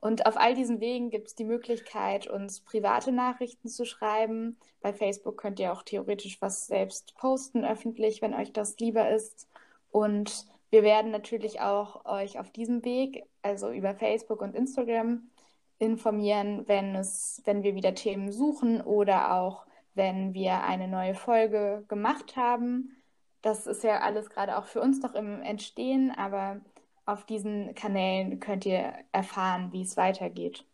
Und 0.00 0.26
auf 0.26 0.36
all 0.38 0.54
diesen 0.54 0.80
Wegen 0.80 1.10
gibt 1.10 1.28
es 1.28 1.34
die 1.34 1.44
Möglichkeit, 1.44 2.26
uns 2.26 2.60
private 2.60 3.12
Nachrichten 3.12 3.68
zu 3.68 3.84
schreiben. 3.84 4.56
Bei 4.80 4.94
Facebook 4.94 5.36
könnt 5.36 5.60
ihr 5.60 5.72
auch 5.72 5.82
theoretisch 5.82 6.40
was 6.40 6.66
selbst 6.66 7.14
posten 7.16 7.64
öffentlich, 7.64 8.22
wenn 8.22 8.34
euch 8.34 8.52
das 8.52 8.78
lieber 8.78 9.10
ist. 9.10 9.46
Und 9.90 10.46
wir 10.70 10.82
werden 10.82 11.10
natürlich 11.10 11.60
auch 11.60 12.06
euch 12.06 12.38
auf 12.38 12.50
diesem 12.50 12.84
Weg, 12.84 13.24
also 13.42 13.70
über 13.70 13.94
Facebook 13.94 14.40
und 14.40 14.54
Instagram, 14.54 15.28
informieren, 15.78 16.66
wenn, 16.66 16.94
es, 16.94 17.42
wenn 17.44 17.62
wir 17.62 17.74
wieder 17.74 17.94
Themen 17.94 18.32
suchen 18.32 18.80
oder 18.80 19.34
auch 19.34 19.66
wenn 19.94 20.34
wir 20.34 20.62
eine 20.62 20.88
neue 20.88 21.14
Folge 21.14 21.84
gemacht 21.88 22.36
haben. 22.36 22.96
Das 23.42 23.66
ist 23.66 23.82
ja 23.82 24.00
alles 24.00 24.30
gerade 24.30 24.58
auch 24.58 24.66
für 24.66 24.80
uns 24.80 25.02
noch 25.02 25.14
im 25.14 25.42
Entstehen, 25.42 26.10
aber 26.10 26.60
auf 27.12 27.26
diesen 27.26 27.74
Kanälen 27.74 28.40
könnt 28.40 28.66
ihr 28.66 28.94
erfahren, 29.12 29.72
wie 29.72 29.82
es 29.82 29.96
weitergeht. 29.96 30.64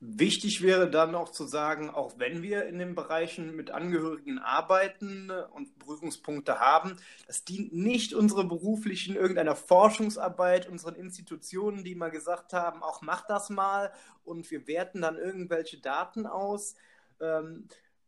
Wichtig 0.00 0.62
wäre 0.62 0.88
dann 0.88 1.16
auch 1.16 1.30
zu 1.30 1.44
sagen, 1.44 1.90
auch 1.90 2.20
wenn 2.20 2.40
wir 2.40 2.66
in 2.66 2.78
den 2.78 2.94
Bereichen 2.94 3.56
mit 3.56 3.72
Angehörigen 3.72 4.38
arbeiten 4.38 5.28
und 5.52 5.76
Berührungspunkte 5.80 6.60
haben, 6.60 6.96
das 7.26 7.44
dient 7.44 7.72
nicht 7.72 8.14
unserer 8.14 8.44
beruflichen 8.44 9.16
irgendeiner 9.16 9.56
Forschungsarbeit, 9.56 10.68
unseren 10.68 10.94
Institutionen, 10.94 11.82
die 11.82 11.96
mal 11.96 12.12
gesagt 12.12 12.52
haben, 12.52 12.84
auch 12.84 13.02
mach 13.02 13.26
das 13.26 13.50
mal 13.50 13.92
und 14.22 14.48
wir 14.52 14.68
werten 14.68 15.00
dann 15.00 15.16
irgendwelche 15.18 15.80
Daten 15.80 16.26
aus. 16.26 16.76
Ähm, 17.20 17.66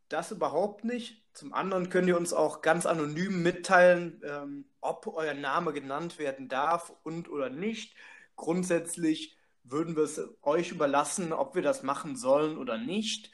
das 0.08 0.30
überhaupt 0.30 0.84
nicht. 0.84 1.19
Zum 1.40 1.54
anderen 1.54 1.88
könnt 1.88 2.06
ihr 2.06 2.18
uns 2.18 2.34
auch 2.34 2.60
ganz 2.60 2.84
anonym 2.84 3.42
mitteilen, 3.42 4.20
ähm, 4.26 4.66
ob 4.82 5.06
euer 5.06 5.32
Name 5.32 5.72
genannt 5.72 6.18
werden 6.18 6.50
darf 6.50 6.92
und 7.02 7.30
oder 7.30 7.48
nicht. 7.48 7.94
Grundsätzlich 8.36 9.38
würden 9.64 9.96
wir 9.96 10.02
es 10.02 10.20
euch 10.42 10.70
überlassen, 10.70 11.32
ob 11.32 11.54
wir 11.54 11.62
das 11.62 11.82
machen 11.82 12.14
sollen 12.14 12.58
oder 12.58 12.76
nicht. 12.76 13.30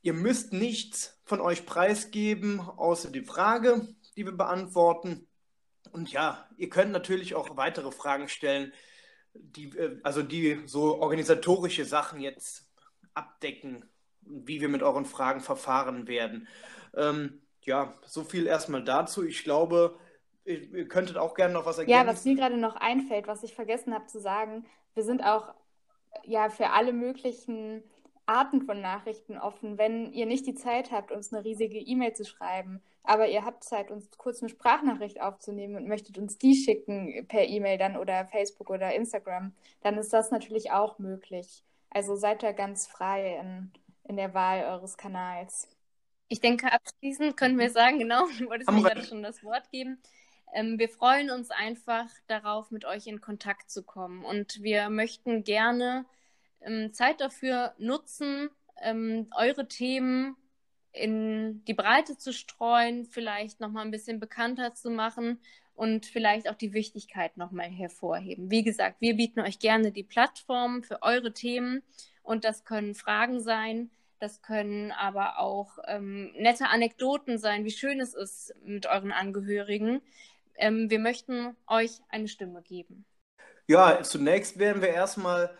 Ihr 0.00 0.12
müsst 0.12 0.52
nichts 0.52 1.20
von 1.24 1.40
euch 1.40 1.66
preisgeben, 1.66 2.60
außer 2.60 3.10
die 3.10 3.24
Frage, 3.24 3.88
die 4.16 4.26
wir 4.26 4.36
beantworten. 4.36 5.26
Und 5.90 6.12
ja, 6.12 6.48
ihr 6.56 6.68
könnt 6.68 6.92
natürlich 6.92 7.34
auch 7.34 7.56
weitere 7.56 7.90
Fragen 7.90 8.28
stellen, 8.28 8.72
die, 9.32 9.76
äh, 9.76 9.98
also 10.04 10.22
die 10.22 10.62
so 10.66 11.00
organisatorische 11.00 11.84
Sachen 11.84 12.20
jetzt 12.20 12.70
abdecken, 13.12 13.90
wie 14.26 14.60
wir 14.60 14.68
mit 14.68 14.82
euren 14.82 15.04
Fragen 15.04 15.40
verfahren 15.40 16.06
werden. 16.06 16.48
Ähm, 16.96 17.40
ja, 17.62 17.94
so 18.06 18.24
viel 18.24 18.46
erstmal 18.46 18.84
dazu. 18.84 19.24
Ich 19.24 19.44
glaube, 19.44 19.98
ihr 20.44 20.86
könntet 20.88 21.16
auch 21.16 21.34
gerne 21.34 21.54
noch 21.54 21.66
was 21.66 21.78
ergänzen. 21.78 21.98
Ja, 21.98 22.06
was 22.06 22.24
mir 22.24 22.36
gerade 22.36 22.58
noch 22.58 22.76
einfällt, 22.76 23.26
was 23.26 23.42
ich 23.42 23.54
vergessen 23.54 23.94
habe 23.94 24.06
zu 24.06 24.20
sagen, 24.20 24.66
wir 24.94 25.02
sind 25.02 25.22
auch 25.24 25.54
ja 26.24 26.50
für 26.50 26.70
alle 26.70 26.92
möglichen 26.92 27.82
Arten 28.26 28.62
von 28.62 28.80
Nachrichten 28.80 29.36
offen. 29.36 29.78
Wenn 29.78 30.12
ihr 30.12 30.26
nicht 30.26 30.46
die 30.46 30.54
Zeit 30.54 30.92
habt, 30.92 31.12
uns 31.12 31.32
eine 31.32 31.44
riesige 31.44 31.78
E-Mail 31.78 32.14
zu 32.14 32.24
schreiben, 32.24 32.82
aber 33.02 33.28
ihr 33.28 33.44
habt 33.44 33.64
Zeit, 33.64 33.90
uns 33.90 34.10
kurz 34.16 34.40
eine 34.40 34.48
Sprachnachricht 34.48 35.20
aufzunehmen 35.20 35.76
und 35.76 35.88
möchtet 35.88 36.16
uns 36.16 36.38
die 36.38 36.54
schicken 36.54 37.26
per 37.28 37.46
E-Mail 37.46 37.76
dann 37.76 37.96
oder 37.96 38.26
Facebook 38.26 38.70
oder 38.70 38.94
Instagram, 38.94 39.52
dann 39.82 39.98
ist 39.98 40.12
das 40.12 40.30
natürlich 40.30 40.70
auch 40.70 40.98
möglich. 40.98 41.64
Also 41.90 42.16
seid 42.16 42.42
da 42.42 42.52
ganz 42.52 42.86
frei 42.86 43.38
in, 43.40 43.70
in 44.04 44.16
der 44.16 44.34
Wahl 44.34 44.64
eures 44.64 44.96
Kanals. 44.96 45.68
Ich 46.28 46.40
denke, 46.40 46.72
abschließend 46.72 47.36
können 47.36 47.58
wir 47.58 47.70
sagen, 47.70 47.98
genau, 47.98 48.26
du 48.38 48.48
wolltest 48.48 48.70
mir 48.70 48.82
gerade 48.82 49.04
schon 49.04 49.22
das 49.22 49.42
Wort 49.42 49.70
geben. 49.70 49.98
Ähm, 50.52 50.78
wir 50.78 50.88
freuen 50.88 51.30
uns 51.30 51.50
einfach 51.50 52.08
darauf, 52.26 52.70
mit 52.70 52.84
euch 52.84 53.06
in 53.06 53.20
Kontakt 53.20 53.70
zu 53.70 53.82
kommen. 53.82 54.24
Und 54.24 54.62
wir 54.62 54.88
möchten 54.88 55.44
gerne 55.44 56.06
ähm, 56.60 56.92
Zeit 56.92 57.20
dafür 57.20 57.74
nutzen, 57.78 58.50
ähm, 58.80 59.28
eure 59.36 59.68
Themen 59.68 60.36
in 60.92 61.64
die 61.64 61.74
Breite 61.74 62.16
zu 62.16 62.32
streuen, 62.32 63.04
vielleicht 63.04 63.60
nochmal 63.60 63.84
ein 63.84 63.90
bisschen 63.90 64.20
bekannter 64.20 64.74
zu 64.74 64.90
machen 64.90 65.40
und 65.74 66.06
vielleicht 66.06 66.48
auch 66.48 66.54
die 66.54 66.72
Wichtigkeit 66.72 67.36
nochmal 67.36 67.68
hervorheben. 67.68 68.50
Wie 68.50 68.62
gesagt, 68.62 69.00
wir 69.00 69.16
bieten 69.16 69.40
euch 69.40 69.58
gerne 69.58 69.90
die 69.90 70.04
Plattform 70.04 70.84
für 70.84 71.02
eure 71.02 71.32
Themen 71.32 71.82
und 72.24 72.44
das 72.44 72.64
können 72.64 72.94
Fragen 72.94 73.40
sein, 73.40 73.90
das 74.18 74.42
können 74.42 74.90
aber 74.90 75.38
auch 75.38 75.78
ähm, 75.86 76.32
nette 76.36 76.68
Anekdoten 76.68 77.38
sein, 77.38 77.64
wie 77.64 77.70
schön 77.70 78.00
es 78.00 78.14
ist 78.14 78.54
mit 78.64 78.86
euren 78.86 79.12
Angehörigen. 79.12 80.00
Ähm, 80.56 80.90
wir 80.90 80.98
möchten 80.98 81.54
euch 81.66 82.00
eine 82.08 82.28
Stimme 82.28 82.62
geben. 82.62 83.04
Ja, 83.66 84.02
zunächst 84.02 84.58
werden 84.58 84.82
wir 84.82 84.88
erstmal 84.88 85.56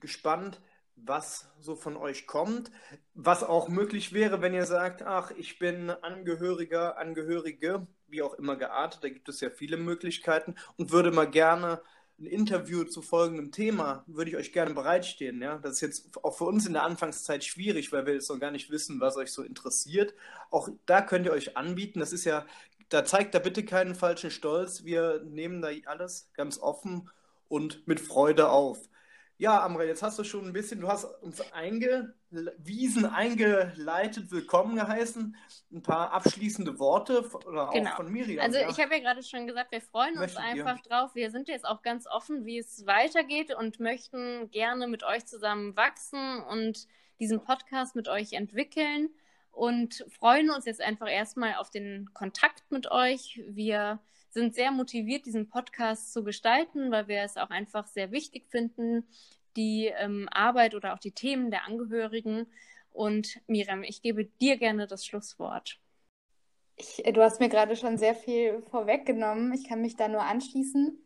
gespannt, 0.00 0.60
was 0.96 1.50
so 1.60 1.76
von 1.76 1.96
euch 1.96 2.26
kommt, 2.26 2.70
was 3.14 3.44
auch 3.44 3.68
möglich 3.68 4.12
wäre, 4.12 4.40
wenn 4.42 4.54
ihr 4.54 4.64
sagt, 4.64 5.02
ach, 5.02 5.30
ich 5.32 5.58
bin 5.58 5.90
Angehöriger, 5.90 6.98
Angehörige, 6.98 7.86
wie 8.06 8.22
auch 8.22 8.34
immer 8.34 8.56
geartet, 8.56 9.04
da 9.04 9.08
gibt 9.08 9.28
es 9.28 9.40
ja 9.40 9.50
viele 9.50 9.76
Möglichkeiten. 9.76 10.56
Und 10.76 10.90
würde 10.90 11.10
mal 11.10 11.30
gerne 11.30 11.82
ein 12.18 12.26
Interview 12.26 12.84
zu 12.84 13.00
folgendem 13.00 13.52
Thema, 13.52 14.04
würde 14.06 14.30
ich 14.30 14.36
euch 14.36 14.52
gerne 14.52 14.74
bereitstehen. 14.74 15.40
Ja? 15.40 15.58
Das 15.58 15.74
ist 15.74 15.80
jetzt 15.80 16.24
auch 16.24 16.36
für 16.36 16.44
uns 16.44 16.66
in 16.66 16.72
der 16.72 16.82
Anfangszeit 16.82 17.44
schwierig, 17.44 17.92
weil 17.92 18.06
wir 18.06 18.14
jetzt 18.14 18.28
noch 18.28 18.40
gar 18.40 18.50
nicht 18.50 18.70
wissen, 18.70 19.00
was 19.00 19.16
euch 19.16 19.30
so 19.30 19.42
interessiert. 19.42 20.14
Auch 20.50 20.68
da 20.86 21.00
könnt 21.00 21.26
ihr 21.26 21.32
euch 21.32 21.56
anbieten. 21.56 22.00
Das 22.00 22.12
ist 22.12 22.24
ja 22.24 22.44
da 22.88 23.04
zeigt 23.04 23.34
da 23.34 23.38
bitte 23.38 23.64
keinen 23.64 23.94
falschen 23.94 24.30
Stolz. 24.30 24.84
Wir 24.84 25.22
nehmen 25.24 25.60
da 25.62 25.68
alles 25.86 26.30
ganz 26.34 26.58
offen 26.58 27.10
und 27.48 27.86
mit 27.86 28.00
Freude 28.00 28.48
auf. 28.48 28.88
Ja, 29.40 29.62
Amra, 29.62 29.84
jetzt 29.84 30.02
hast 30.02 30.18
du 30.18 30.24
schon 30.24 30.46
ein 30.46 30.52
bisschen, 30.52 30.80
du 30.80 30.88
hast 30.88 31.04
uns 31.22 31.40
eingewiesen, 31.52 33.06
eingeleitet, 33.06 34.32
willkommen 34.32 34.74
geheißen. 34.74 35.36
Ein 35.72 35.82
paar 35.82 36.10
abschließende 36.10 36.80
Worte 36.80 37.24
oder 37.46 37.68
auch 37.68 37.72
genau. 37.72 37.94
von 37.94 38.10
Miriam. 38.10 38.44
Also 38.44 38.58
ja. 38.58 38.68
ich 38.68 38.80
habe 38.80 38.96
ja 38.96 39.00
gerade 39.00 39.22
schon 39.22 39.46
gesagt, 39.46 39.70
wir 39.70 39.80
freuen 39.80 40.16
Möchtet 40.16 40.38
uns 40.38 40.44
einfach 40.44 40.78
ihr? 40.78 40.90
drauf. 40.90 41.14
Wir 41.14 41.30
sind 41.30 41.46
jetzt 41.46 41.64
auch 41.64 41.82
ganz 41.82 42.08
offen, 42.08 42.46
wie 42.46 42.58
es 42.58 42.84
weitergeht 42.84 43.54
und 43.54 43.78
möchten 43.78 44.50
gerne 44.50 44.88
mit 44.88 45.04
euch 45.04 45.24
zusammen 45.26 45.76
wachsen 45.76 46.42
und 46.42 46.88
diesen 47.20 47.40
Podcast 47.40 47.94
mit 47.94 48.08
euch 48.08 48.32
entwickeln 48.32 49.08
und 49.52 50.04
freuen 50.08 50.50
uns 50.50 50.64
jetzt 50.64 50.80
einfach 50.80 51.08
erstmal 51.08 51.54
auf 51.54 51.70
den 51.70 52.10
Kontakt 52.12 52.72
mit 52.72 52.90
euch. 52.90 53.40
Wir 53.46 54.00
sind 54.30 54.54
sehr 54.54 54.70
motiviert, 54.70 55.26
diesen 55.26 55.48
Podcast 55.48 56.12
zu 56.12 56.24
gestalten, 56.24 56.90
weil 56.90 57.08
wir 57.08 57.22
es 57.22 57.36
auch 57.36 57.50
einfach 57.50 57.86
sehr 57.86 58.12
wichtig 58.12 58.46
finden, 58.48 59.06
die 59.56 59.86
ähm, 59.86 60.28
Arbeit 60.30 60.74
oder 60.74 60.94
auch 60.94 60.98
die 60.98 61.12
Themen 61.12 61.50
der 61.50 61.66
Angehörigen. 61.66 62.46
Und 62.92 63.40
Miriam, 63.46 63.82
ich 63.82 64.02
gebe 64.02 64.24
dir 64.24 64.56
gerne 64.56 64.86
das 64.86 65.04
Schlusswort. 65.04 65.78
Ich, 66.76 67.02
du 67.12 67.22
hast 67.22 67.40
mir 67.40 67.48
gerade 67.48 67.74
schon 67.74 67.98
sehr 67.98 68.14
viel 68.14 68.62
vorweggenommen. 68.70 69.52
Ich 69.52 69.68
kann 69.68 69.80
mich 69.80 69.96
da 69.96 70.08
nur 70.08 70.22
anschließen. 70.22 70.98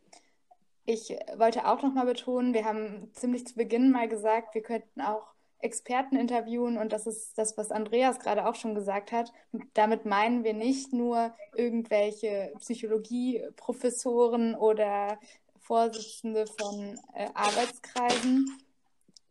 Ich 0.85 1.11
wollte 1.37 1.67
auch 1.67 1.83
nochmal 1.83 2.07
betonen, 2.07 2.55
wir 2.55 2.65
haben 2.65 3.11
ziemlich 3.15 3.47
zu 3.47 3.55
Beginn 3.55 3.93
mal 3.93 4.09
gesagt, 4.09 4.55
wir 4.55 4.63
könnten 4.63 5.01
auch 5.01 5.32
Experten 5.63 6.17
interviewen 6.17 6.77
und 6.77 6.93
das 6.93 7.07
ist 7.07 7.39
das, 7.39 7.57
was 7.57 7.71
Andreas 7.71 8.19
gerade 8.19 8.47
auch 8.47 8.57
schon 8.57 8.75
gesagt 8.75 9.13
hat. 9.13 9.33
Damit 9.75 10.05
meinen 10.05 10.45
wir 10.45 10.55
nicht 10.55 10.93
nur 10.93 11.35
irgendwelche 11.55 12.53
Psychologieprofessoren 12.59 14.55
oder 14.55 15.19
Vorsitzende 15.61 16.47
von 16.47 16.99
äh, 17.15 17.29
Arbeitskreisen, 17.35 18.59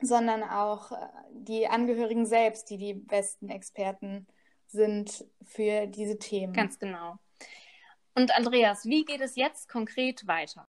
sondern 0.02 0.44
auch 0.44 0.91
äh, 0.94 0.96
die 1.34 1.67
Angehörigen 1.67 2.26
selbst, 2.26 2.70
die 2.70 2.78
die 2.78 2.94
besten 2.94 3.50
Experten 3.50 4.26
sind 4.67 5.26
für 5.44 5.88
diese 5.88 6.17
Themen. 6.17 6.54
Ganz 6.54 6.80
genau. 6.80 7.17
Und 8.15 8.36
Andreas, 8.36 8.86
wie 8.86 9.04
geht 9.04 9.22
es 9.22 9.36
jetzt 9.36 9.67
konkret 9.70 10.26
weiter? 10.28 10.67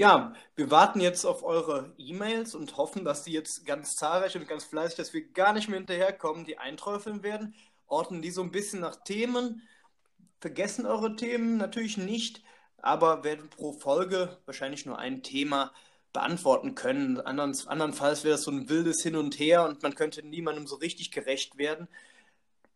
Ja, 0.00 0.32
wir 0.56 0.70
warten 0.70 0.98
jetzt 1.00 1.26
auf 1.26 1.42
eure 1.42 1.92
E-Mails 1.98 2.54
und 2.54 2.78
hoffen, 2.78 3.04
dass 3.04 3.22
die 3.22 3.32
jetzt 3.32 3.66
ganz 3.66 3.96
zahlreich 3.96 4.34
und 4.34 4.48
ganz 4.48 4.64
fleißig, 4.64 4.96
dass 4.96 5.12
wir 5.12 5.30
gar 5.30 5.52
nicht 5.52 5.68
mehr 5.68 5.78
hinterherkommen, 5.78 6.46
die 6.46 6.56
einträufeln 6.56 7.22
werden. 7.22 7.54
Ordnen 7.86 8.22
die 8.22 8.30
so 8.30 8.40
ein 8.42 8.50
bisschen 8.50 8.80
nach 8.80 8.96
Themen. 9.04 9.60
Vergessen 10.40 10.86
eure 10.86 11.16
Themen 11.16 11.58
natürlich 11.58 11.98
nicht, 11.98 12.42
aber 12.78 13.24
werden 13.24 13.50
pro 13.50 13.74
Folge 13.74 14.38
wahrscheinlich 14.46 14.86
nur 14.86 14.98
ein 14.98 15.22
Thema 15.22 15.70
beantworten 16.14 16.74
können. 16.74 17.20
Andern, 17.20 17.54
andernfalls 17.66 18.24
wäre 18.24 18.36
es 18.36 18.44
so 18.44 18.50
ein 18.52 18.70
wildes 18.70 19.02
Hin 19.02 19.16
und 19.16 19.38
Her 19.38 19.66
und 19.66 19.82
man 19.82 19.94
könnte 19.94 20.26
niemandem 20.26 20.66
so 20.66 20.76
richtig 20.76 21.10
gerecht 21.10 21.58
werden. 21.58 21.88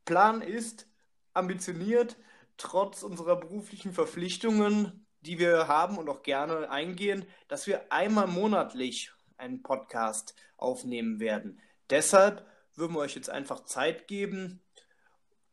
Plan 0.05 0.43
ist 0.43 0.87
ambitioniert, 1.33 2.19
trotz 2.59 3.03
unserer 3.03 3.37
beruflichen 3.37 3.95
Verpflichtungen 3.95 5.04
die 5.25 5.39
wir 5.39 5.69
haben 5.69 5.99
und 5.99 6.09
auch 6.09 6.23
gerne 6.23 6.71
eingehen, 6.71 7.27
dass 7.49 7.67
wir 7.67 7.93
einmal 7.93 8.27
monatlich 8.27 9.11
einen 9.37 9.63
Podcast 9.63 10.35
aufnehmen 10.57 11.21
werden. 11.21 11.61
Deshalb 11.91 12.47
würden 12.77 12.95
wir 12.95 13.01
euch 13.01 13.15
jetzt 13.15 13.31
einfach 13.31 13.65
Zeit 13.65 14.09
geben. 14.09 14.61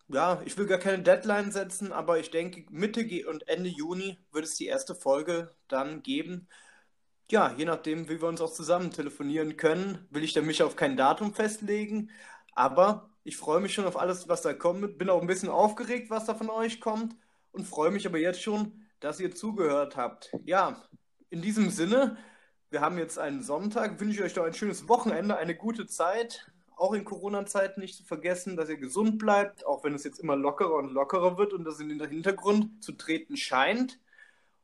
Ja, 0.08 0.42
ich 0.46 0.58
will 0.58 0.66
gar 0.66 0.78
keine 0.78 1.04
Deadline 1.04 1.52
setzen, 1.52 1.92
aber 1.92 2.20
ich 2.20 2.32
denke, 2.32 2.66
Mitte 2.70 3.06
und 3.30 3.48
Ende 3.48 3.70
Juni 3.70 4.18
wird 4.32 4.46
es 4.46 4.56
die 4.56 4.66
erste 4.66 4.94
Folge 4.94 5.56
dann 5.68 6.04
geben. 6.04 6.48
Ja, 7.30 7.54
je 7.58 7.64
nachdem, 7.64 8.10
wie 8.10 8.22
wir 8.22 8.28
uns 8.28 8.42
auch 8.42 8.52
zusammen 8.52 8.92
telefonieren 8.92 9.56
können, 9.56 10.06
will 10.10 10.24
ich 10.24 10.36
mich 10.42 10.64
auf 10.64 10.76
kein 10.76 10.98
Datum 10.98 11.34
festlegen. 11.34 12.12
Aber 12.54 13.10
ich 13.24 13.38
freue 13.38 13.62
mich 13.62 13.74
schon 13.74 13.86
auf 13.86 13.98
alles, 13.98 14.28
was 14.28 14.42
da 14.42 14.54
kommt. 14.54 14.98
Bin 14.98 15.10
auch 15.10 15.22
ein 15.22 15.28
bisschen 15.28 15.50
aufgeregt, 15.50 16.10
was 16.10 16.26
da 16.26 16.36
von 16.36 16.50
euch 16.50 16.82
kommt. 16.82 17.16
Und 17.54 17.66
freue 17.66 17.92
mich 17.92 18.06
aber 18.06 18.18
jetzt 18.18 18.42
schon, 18.42 18.86
dass 19.02 19.20
ihr 19.20 19.36
zugehört 19.36 19.98
habt. 19.98 20.32
Ja, 20.46 20.82
in 21.30 21.42
diesem 21.42 21.70
Sinne, 21.70 22.18
wir 22.70 22.80
haben 22.80 22.98
jetzt 22.98 23.20
einen 23.20 23.44
Sonntag, 23.44 24.00
wünsche 24.00 24.20
ich 24.20 24.24
euch 24.24 24.34
doch 24.34 24.46
ein 24.46 24.54
schönes 24.54 24.88
Wochenende, 24.88 25.36
eine 25.38 25.56
gute 25.56 25.88
Zeit. 25.88 26.48
Auch 26.78 26.94
in 26.94 27.04
Corona-Zeiten 27.04 27.82
nicht 27.82 27.96
zu 27.98 28.04
vergessen, 28.04 28.56
dass 28.56 28.70
ihr 28.70 28.78
gesund 28.78 29.20
bleibt, 29.20 29.66
auch 29.66 29.84
wenn 29.84 29.94
es 29.94 30.04
jetzt 30.04 30.20
immer 30.20 30.36
lockerer 30.36 30.76
und 30.76 30.92
lockerer 30.92 31.38
wird 31.38 31.54
und 31.54 31.64
das 31.66 31.80
in 31.80 31.90
den 31.90 32.10
Hintergrund 32.10 32.84
zu 32.84 32.94
treten 32.94 33.36
scheint. 33.38 34.00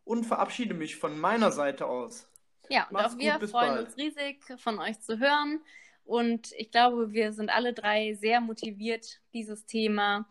Und 0.04 0.24
verabschiede 0.24 0.74
mich 0.74 0.96
von 0.96 1.20
meiner 1.20 1.52
Seite 1.52 1.86
aus. 1.86 2.30
Ja, 2.70 2.88
Macht's 2.92 3.14
und 3.14 3.20
auch 3.20 3.40
wir 3.42 3.48
freuen 3.48 3.76
bald. 3.76 3.88
uns 3.88 3.98
riesig, 3.98 4.42
von 4.58 4.80
euch 4.80 5.00
zu 5.02 5.20
hören. 5.20 5.62
Und 6.06 6.54
ich 6.54 6.72
glaube, 6.72 7.12
wir 7.12 7.34
sind 7.34 7.50
alle 7.50 7.74
drei 7.74 8.14
sehr 8.14 8.40
motiviert, 8.40 9.20
dieses 9.34 9.66
Thema 9.66 10.26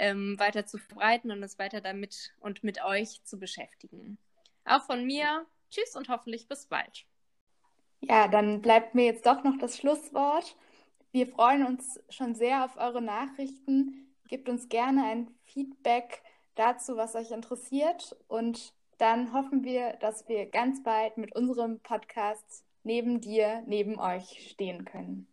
ähm, 0.00 0.38
weiter 0.38 0.64
zu 0.66 0.78
verbreiten 0.78 1.30
und 1.30 1.42
es 1.42 1.58
weiter 1.58 1.82
damit 1.82 2.32
und 2.40 2.64
mit 2.64 2.82
euch 2.82 3.22
zu 3.24 3.38
beschäftigen. 3.38 4.18
Auch 4.64 4.82
von 4.82 5.04
mir, 5.04 5.46
tschüss 5.70 5.94
und 5.94 6.08
hoffentlich 6.08 6.48
bis 6.48 6.66
bald. 6.66 7.04
Ja, 8.00 8.26
dann 8.26 8.62
bleibt 8.62 8.94
mir 8.94 9.04
jetzt 9.04 9.26
doch 9.26 9.44
noch 9.44 9.58
das 9.58 9.76
Schlusswort. 9.76 10.56
Wir 11.12 11.26
freuen 11.26 11.66
uns 11.66 12.00
schon 12.08 12.34
sehr 12.34 12.64
auf 12.64 12.78
eure 12.78 13.02
Nachrichten. 13.02 14.08
Gebt 14.26 14.48
uns 14.48 14.70
gerne 14.70 15.04
ein 15.04 15.28
Feedback 15.44 16.22
dazu, 16.54 16.96
was 16.96 17.14
euch 17.14 17.30
interessiert. 17.30 18.16
Und 18.26 18.72
dann 18.96 19.34
hoffen 19.34 19.64
wir, 19.64 19.94
dass 20.00 20.28
wir 20.28 20.46
ganz 20.46 20.82
bald 20.82 21.18
mit 21.18 21.36
unserem 21.36 21.80
Podcast 21.80 22.64
neben 22.84 23.20
dir, 23.20 23.62
neben 23.66 23.98
euch 23.98 24.48
stehen 24.50 24.86
können. 24.86 25.29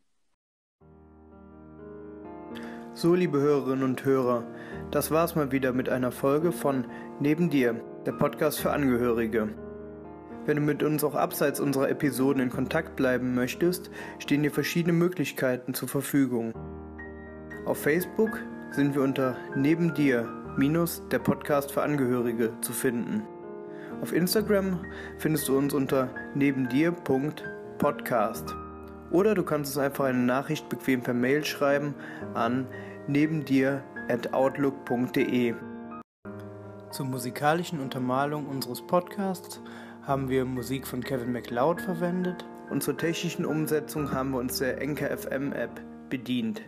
So, 2.98 3.14
liebe 3.14 3.40
Hörerinnen 3.40 3.84
und 3.84 4.04
Hörer, 4.06 4.44
das 4.90 5.12
war's 5.12 5.36
mal 5.36 5.52
wieder 5.52 5.72
mit 5.72 5.88
einer 5.88 6.12
Folge 6.12 6.52
von 6.52 6.88
Neben 7.20 7.52
dir, 7.52 7.80
der 8.08 8.14
Podcast 8.14 8.60
für 8.60 8.72
Angehörige. 8.72 9.50
Wenn 10.48 10.58
du 10.58 10.64
mit 10.64 10.82
uns 10.82 11.04
auch 11.04 11.14
abseits 11.14 11.60
unserer 11.60 11.92
Episoden 11.92 12.42
in 12.42 12.50
Kontakt 12.50 12.96
bleiben 12.96 13.36
möchtest, 13.36 13.92
stehen 14.18 14.42
dir 14.42 14.50
verschiedene 14.50 14.94
Möglichkeiten 14.94 15.76
zur 15.76 15.88
Verfügung. 15.88 16.56
Auf 17.68 17.84
Facebook 17.84 18.40
sind 18.72 18.96
wir 18.96 19.04
unter 19.04 19.38
Neben 19.56 19.94
dir 19.94 20.28
minus 20.58 21.04
der 21.12 21.20
Podcast 21.20 21.72
für 21.72 21.84
Angehörige 21.84 22.54
zu 22.62 22.74
finden. 22.74 23.22
Auf 24.02 24.12
Instagram 24.12 24.84
findest 25.20 25.48
du 25.48 25.56
uns 25.56 25.76
unter 25.76 26.10
nebendir.podcast. 26.34 28.56
Oder 29.12 29.36
du 29.36 29.43
kannst 29.43 29.76
uns 29.76 29.84
einfach 29.84 30.06
eine 30.06 30.20
Nachricht 30.20 30.70
bequem 30.70 31.02
per 31.02 31.13
Mail 31.13 31.43
schreiben 31.46 31.93
an 32.34 32.65
nebendir@outlook.de. 33.08 35.54
Zur 36.91 37.06
musikalischen 37.06 37.80
Untermalung 37.80 38.48
unseres 38.48 38.82
Podcasts 38.82 39.62
haben 40.04 40.28
wir 40.30 40.46
Musik 40.46 40.86
von 40.88 41.04
Kevin 41.04 41.32
MacLeod 41.32 41.82
verwendet 41.82 42.46
und 42.70 42.84
zur 42.84 42.98
technischen 42.98 43.46
Umsetzung 43.46 44.12
haben 44.12 44.32
wir 44.32 44.39
uns 44.39 44.60
der 44.60 44.82
Enker 44.82 45.15
FM 45.15 45.54
App 45.54 45.82
bedient. 46.10 46.62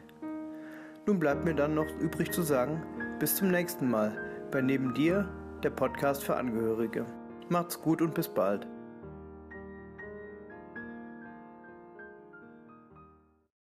Nun 1.06 1.20
bleibt 1.20 1.46
mir 1.46 1.56
dann 1.56 1.76
noch 1.76 1.88
übrig 2.00 2.32
zu 2.32 2.42
sagen, 2.42 2.84
bis 3.20 3.36
zum 3.36 3.50
nächsten 3.50 3.90
Mal 3.90 4.18
bei 4.52 4.62
Neben 4.62 4.94
dir, 4.94 5.28
der 5.64 5.72
Podcast 5.72 6.24
für 6.24 6.36
Angehörige. 6.36 7.06
Macht's 7.50 7.82
gut 7.82 8.02
und 8.02 8.14
bis 8.14 8.28
bald. 8.28 8.68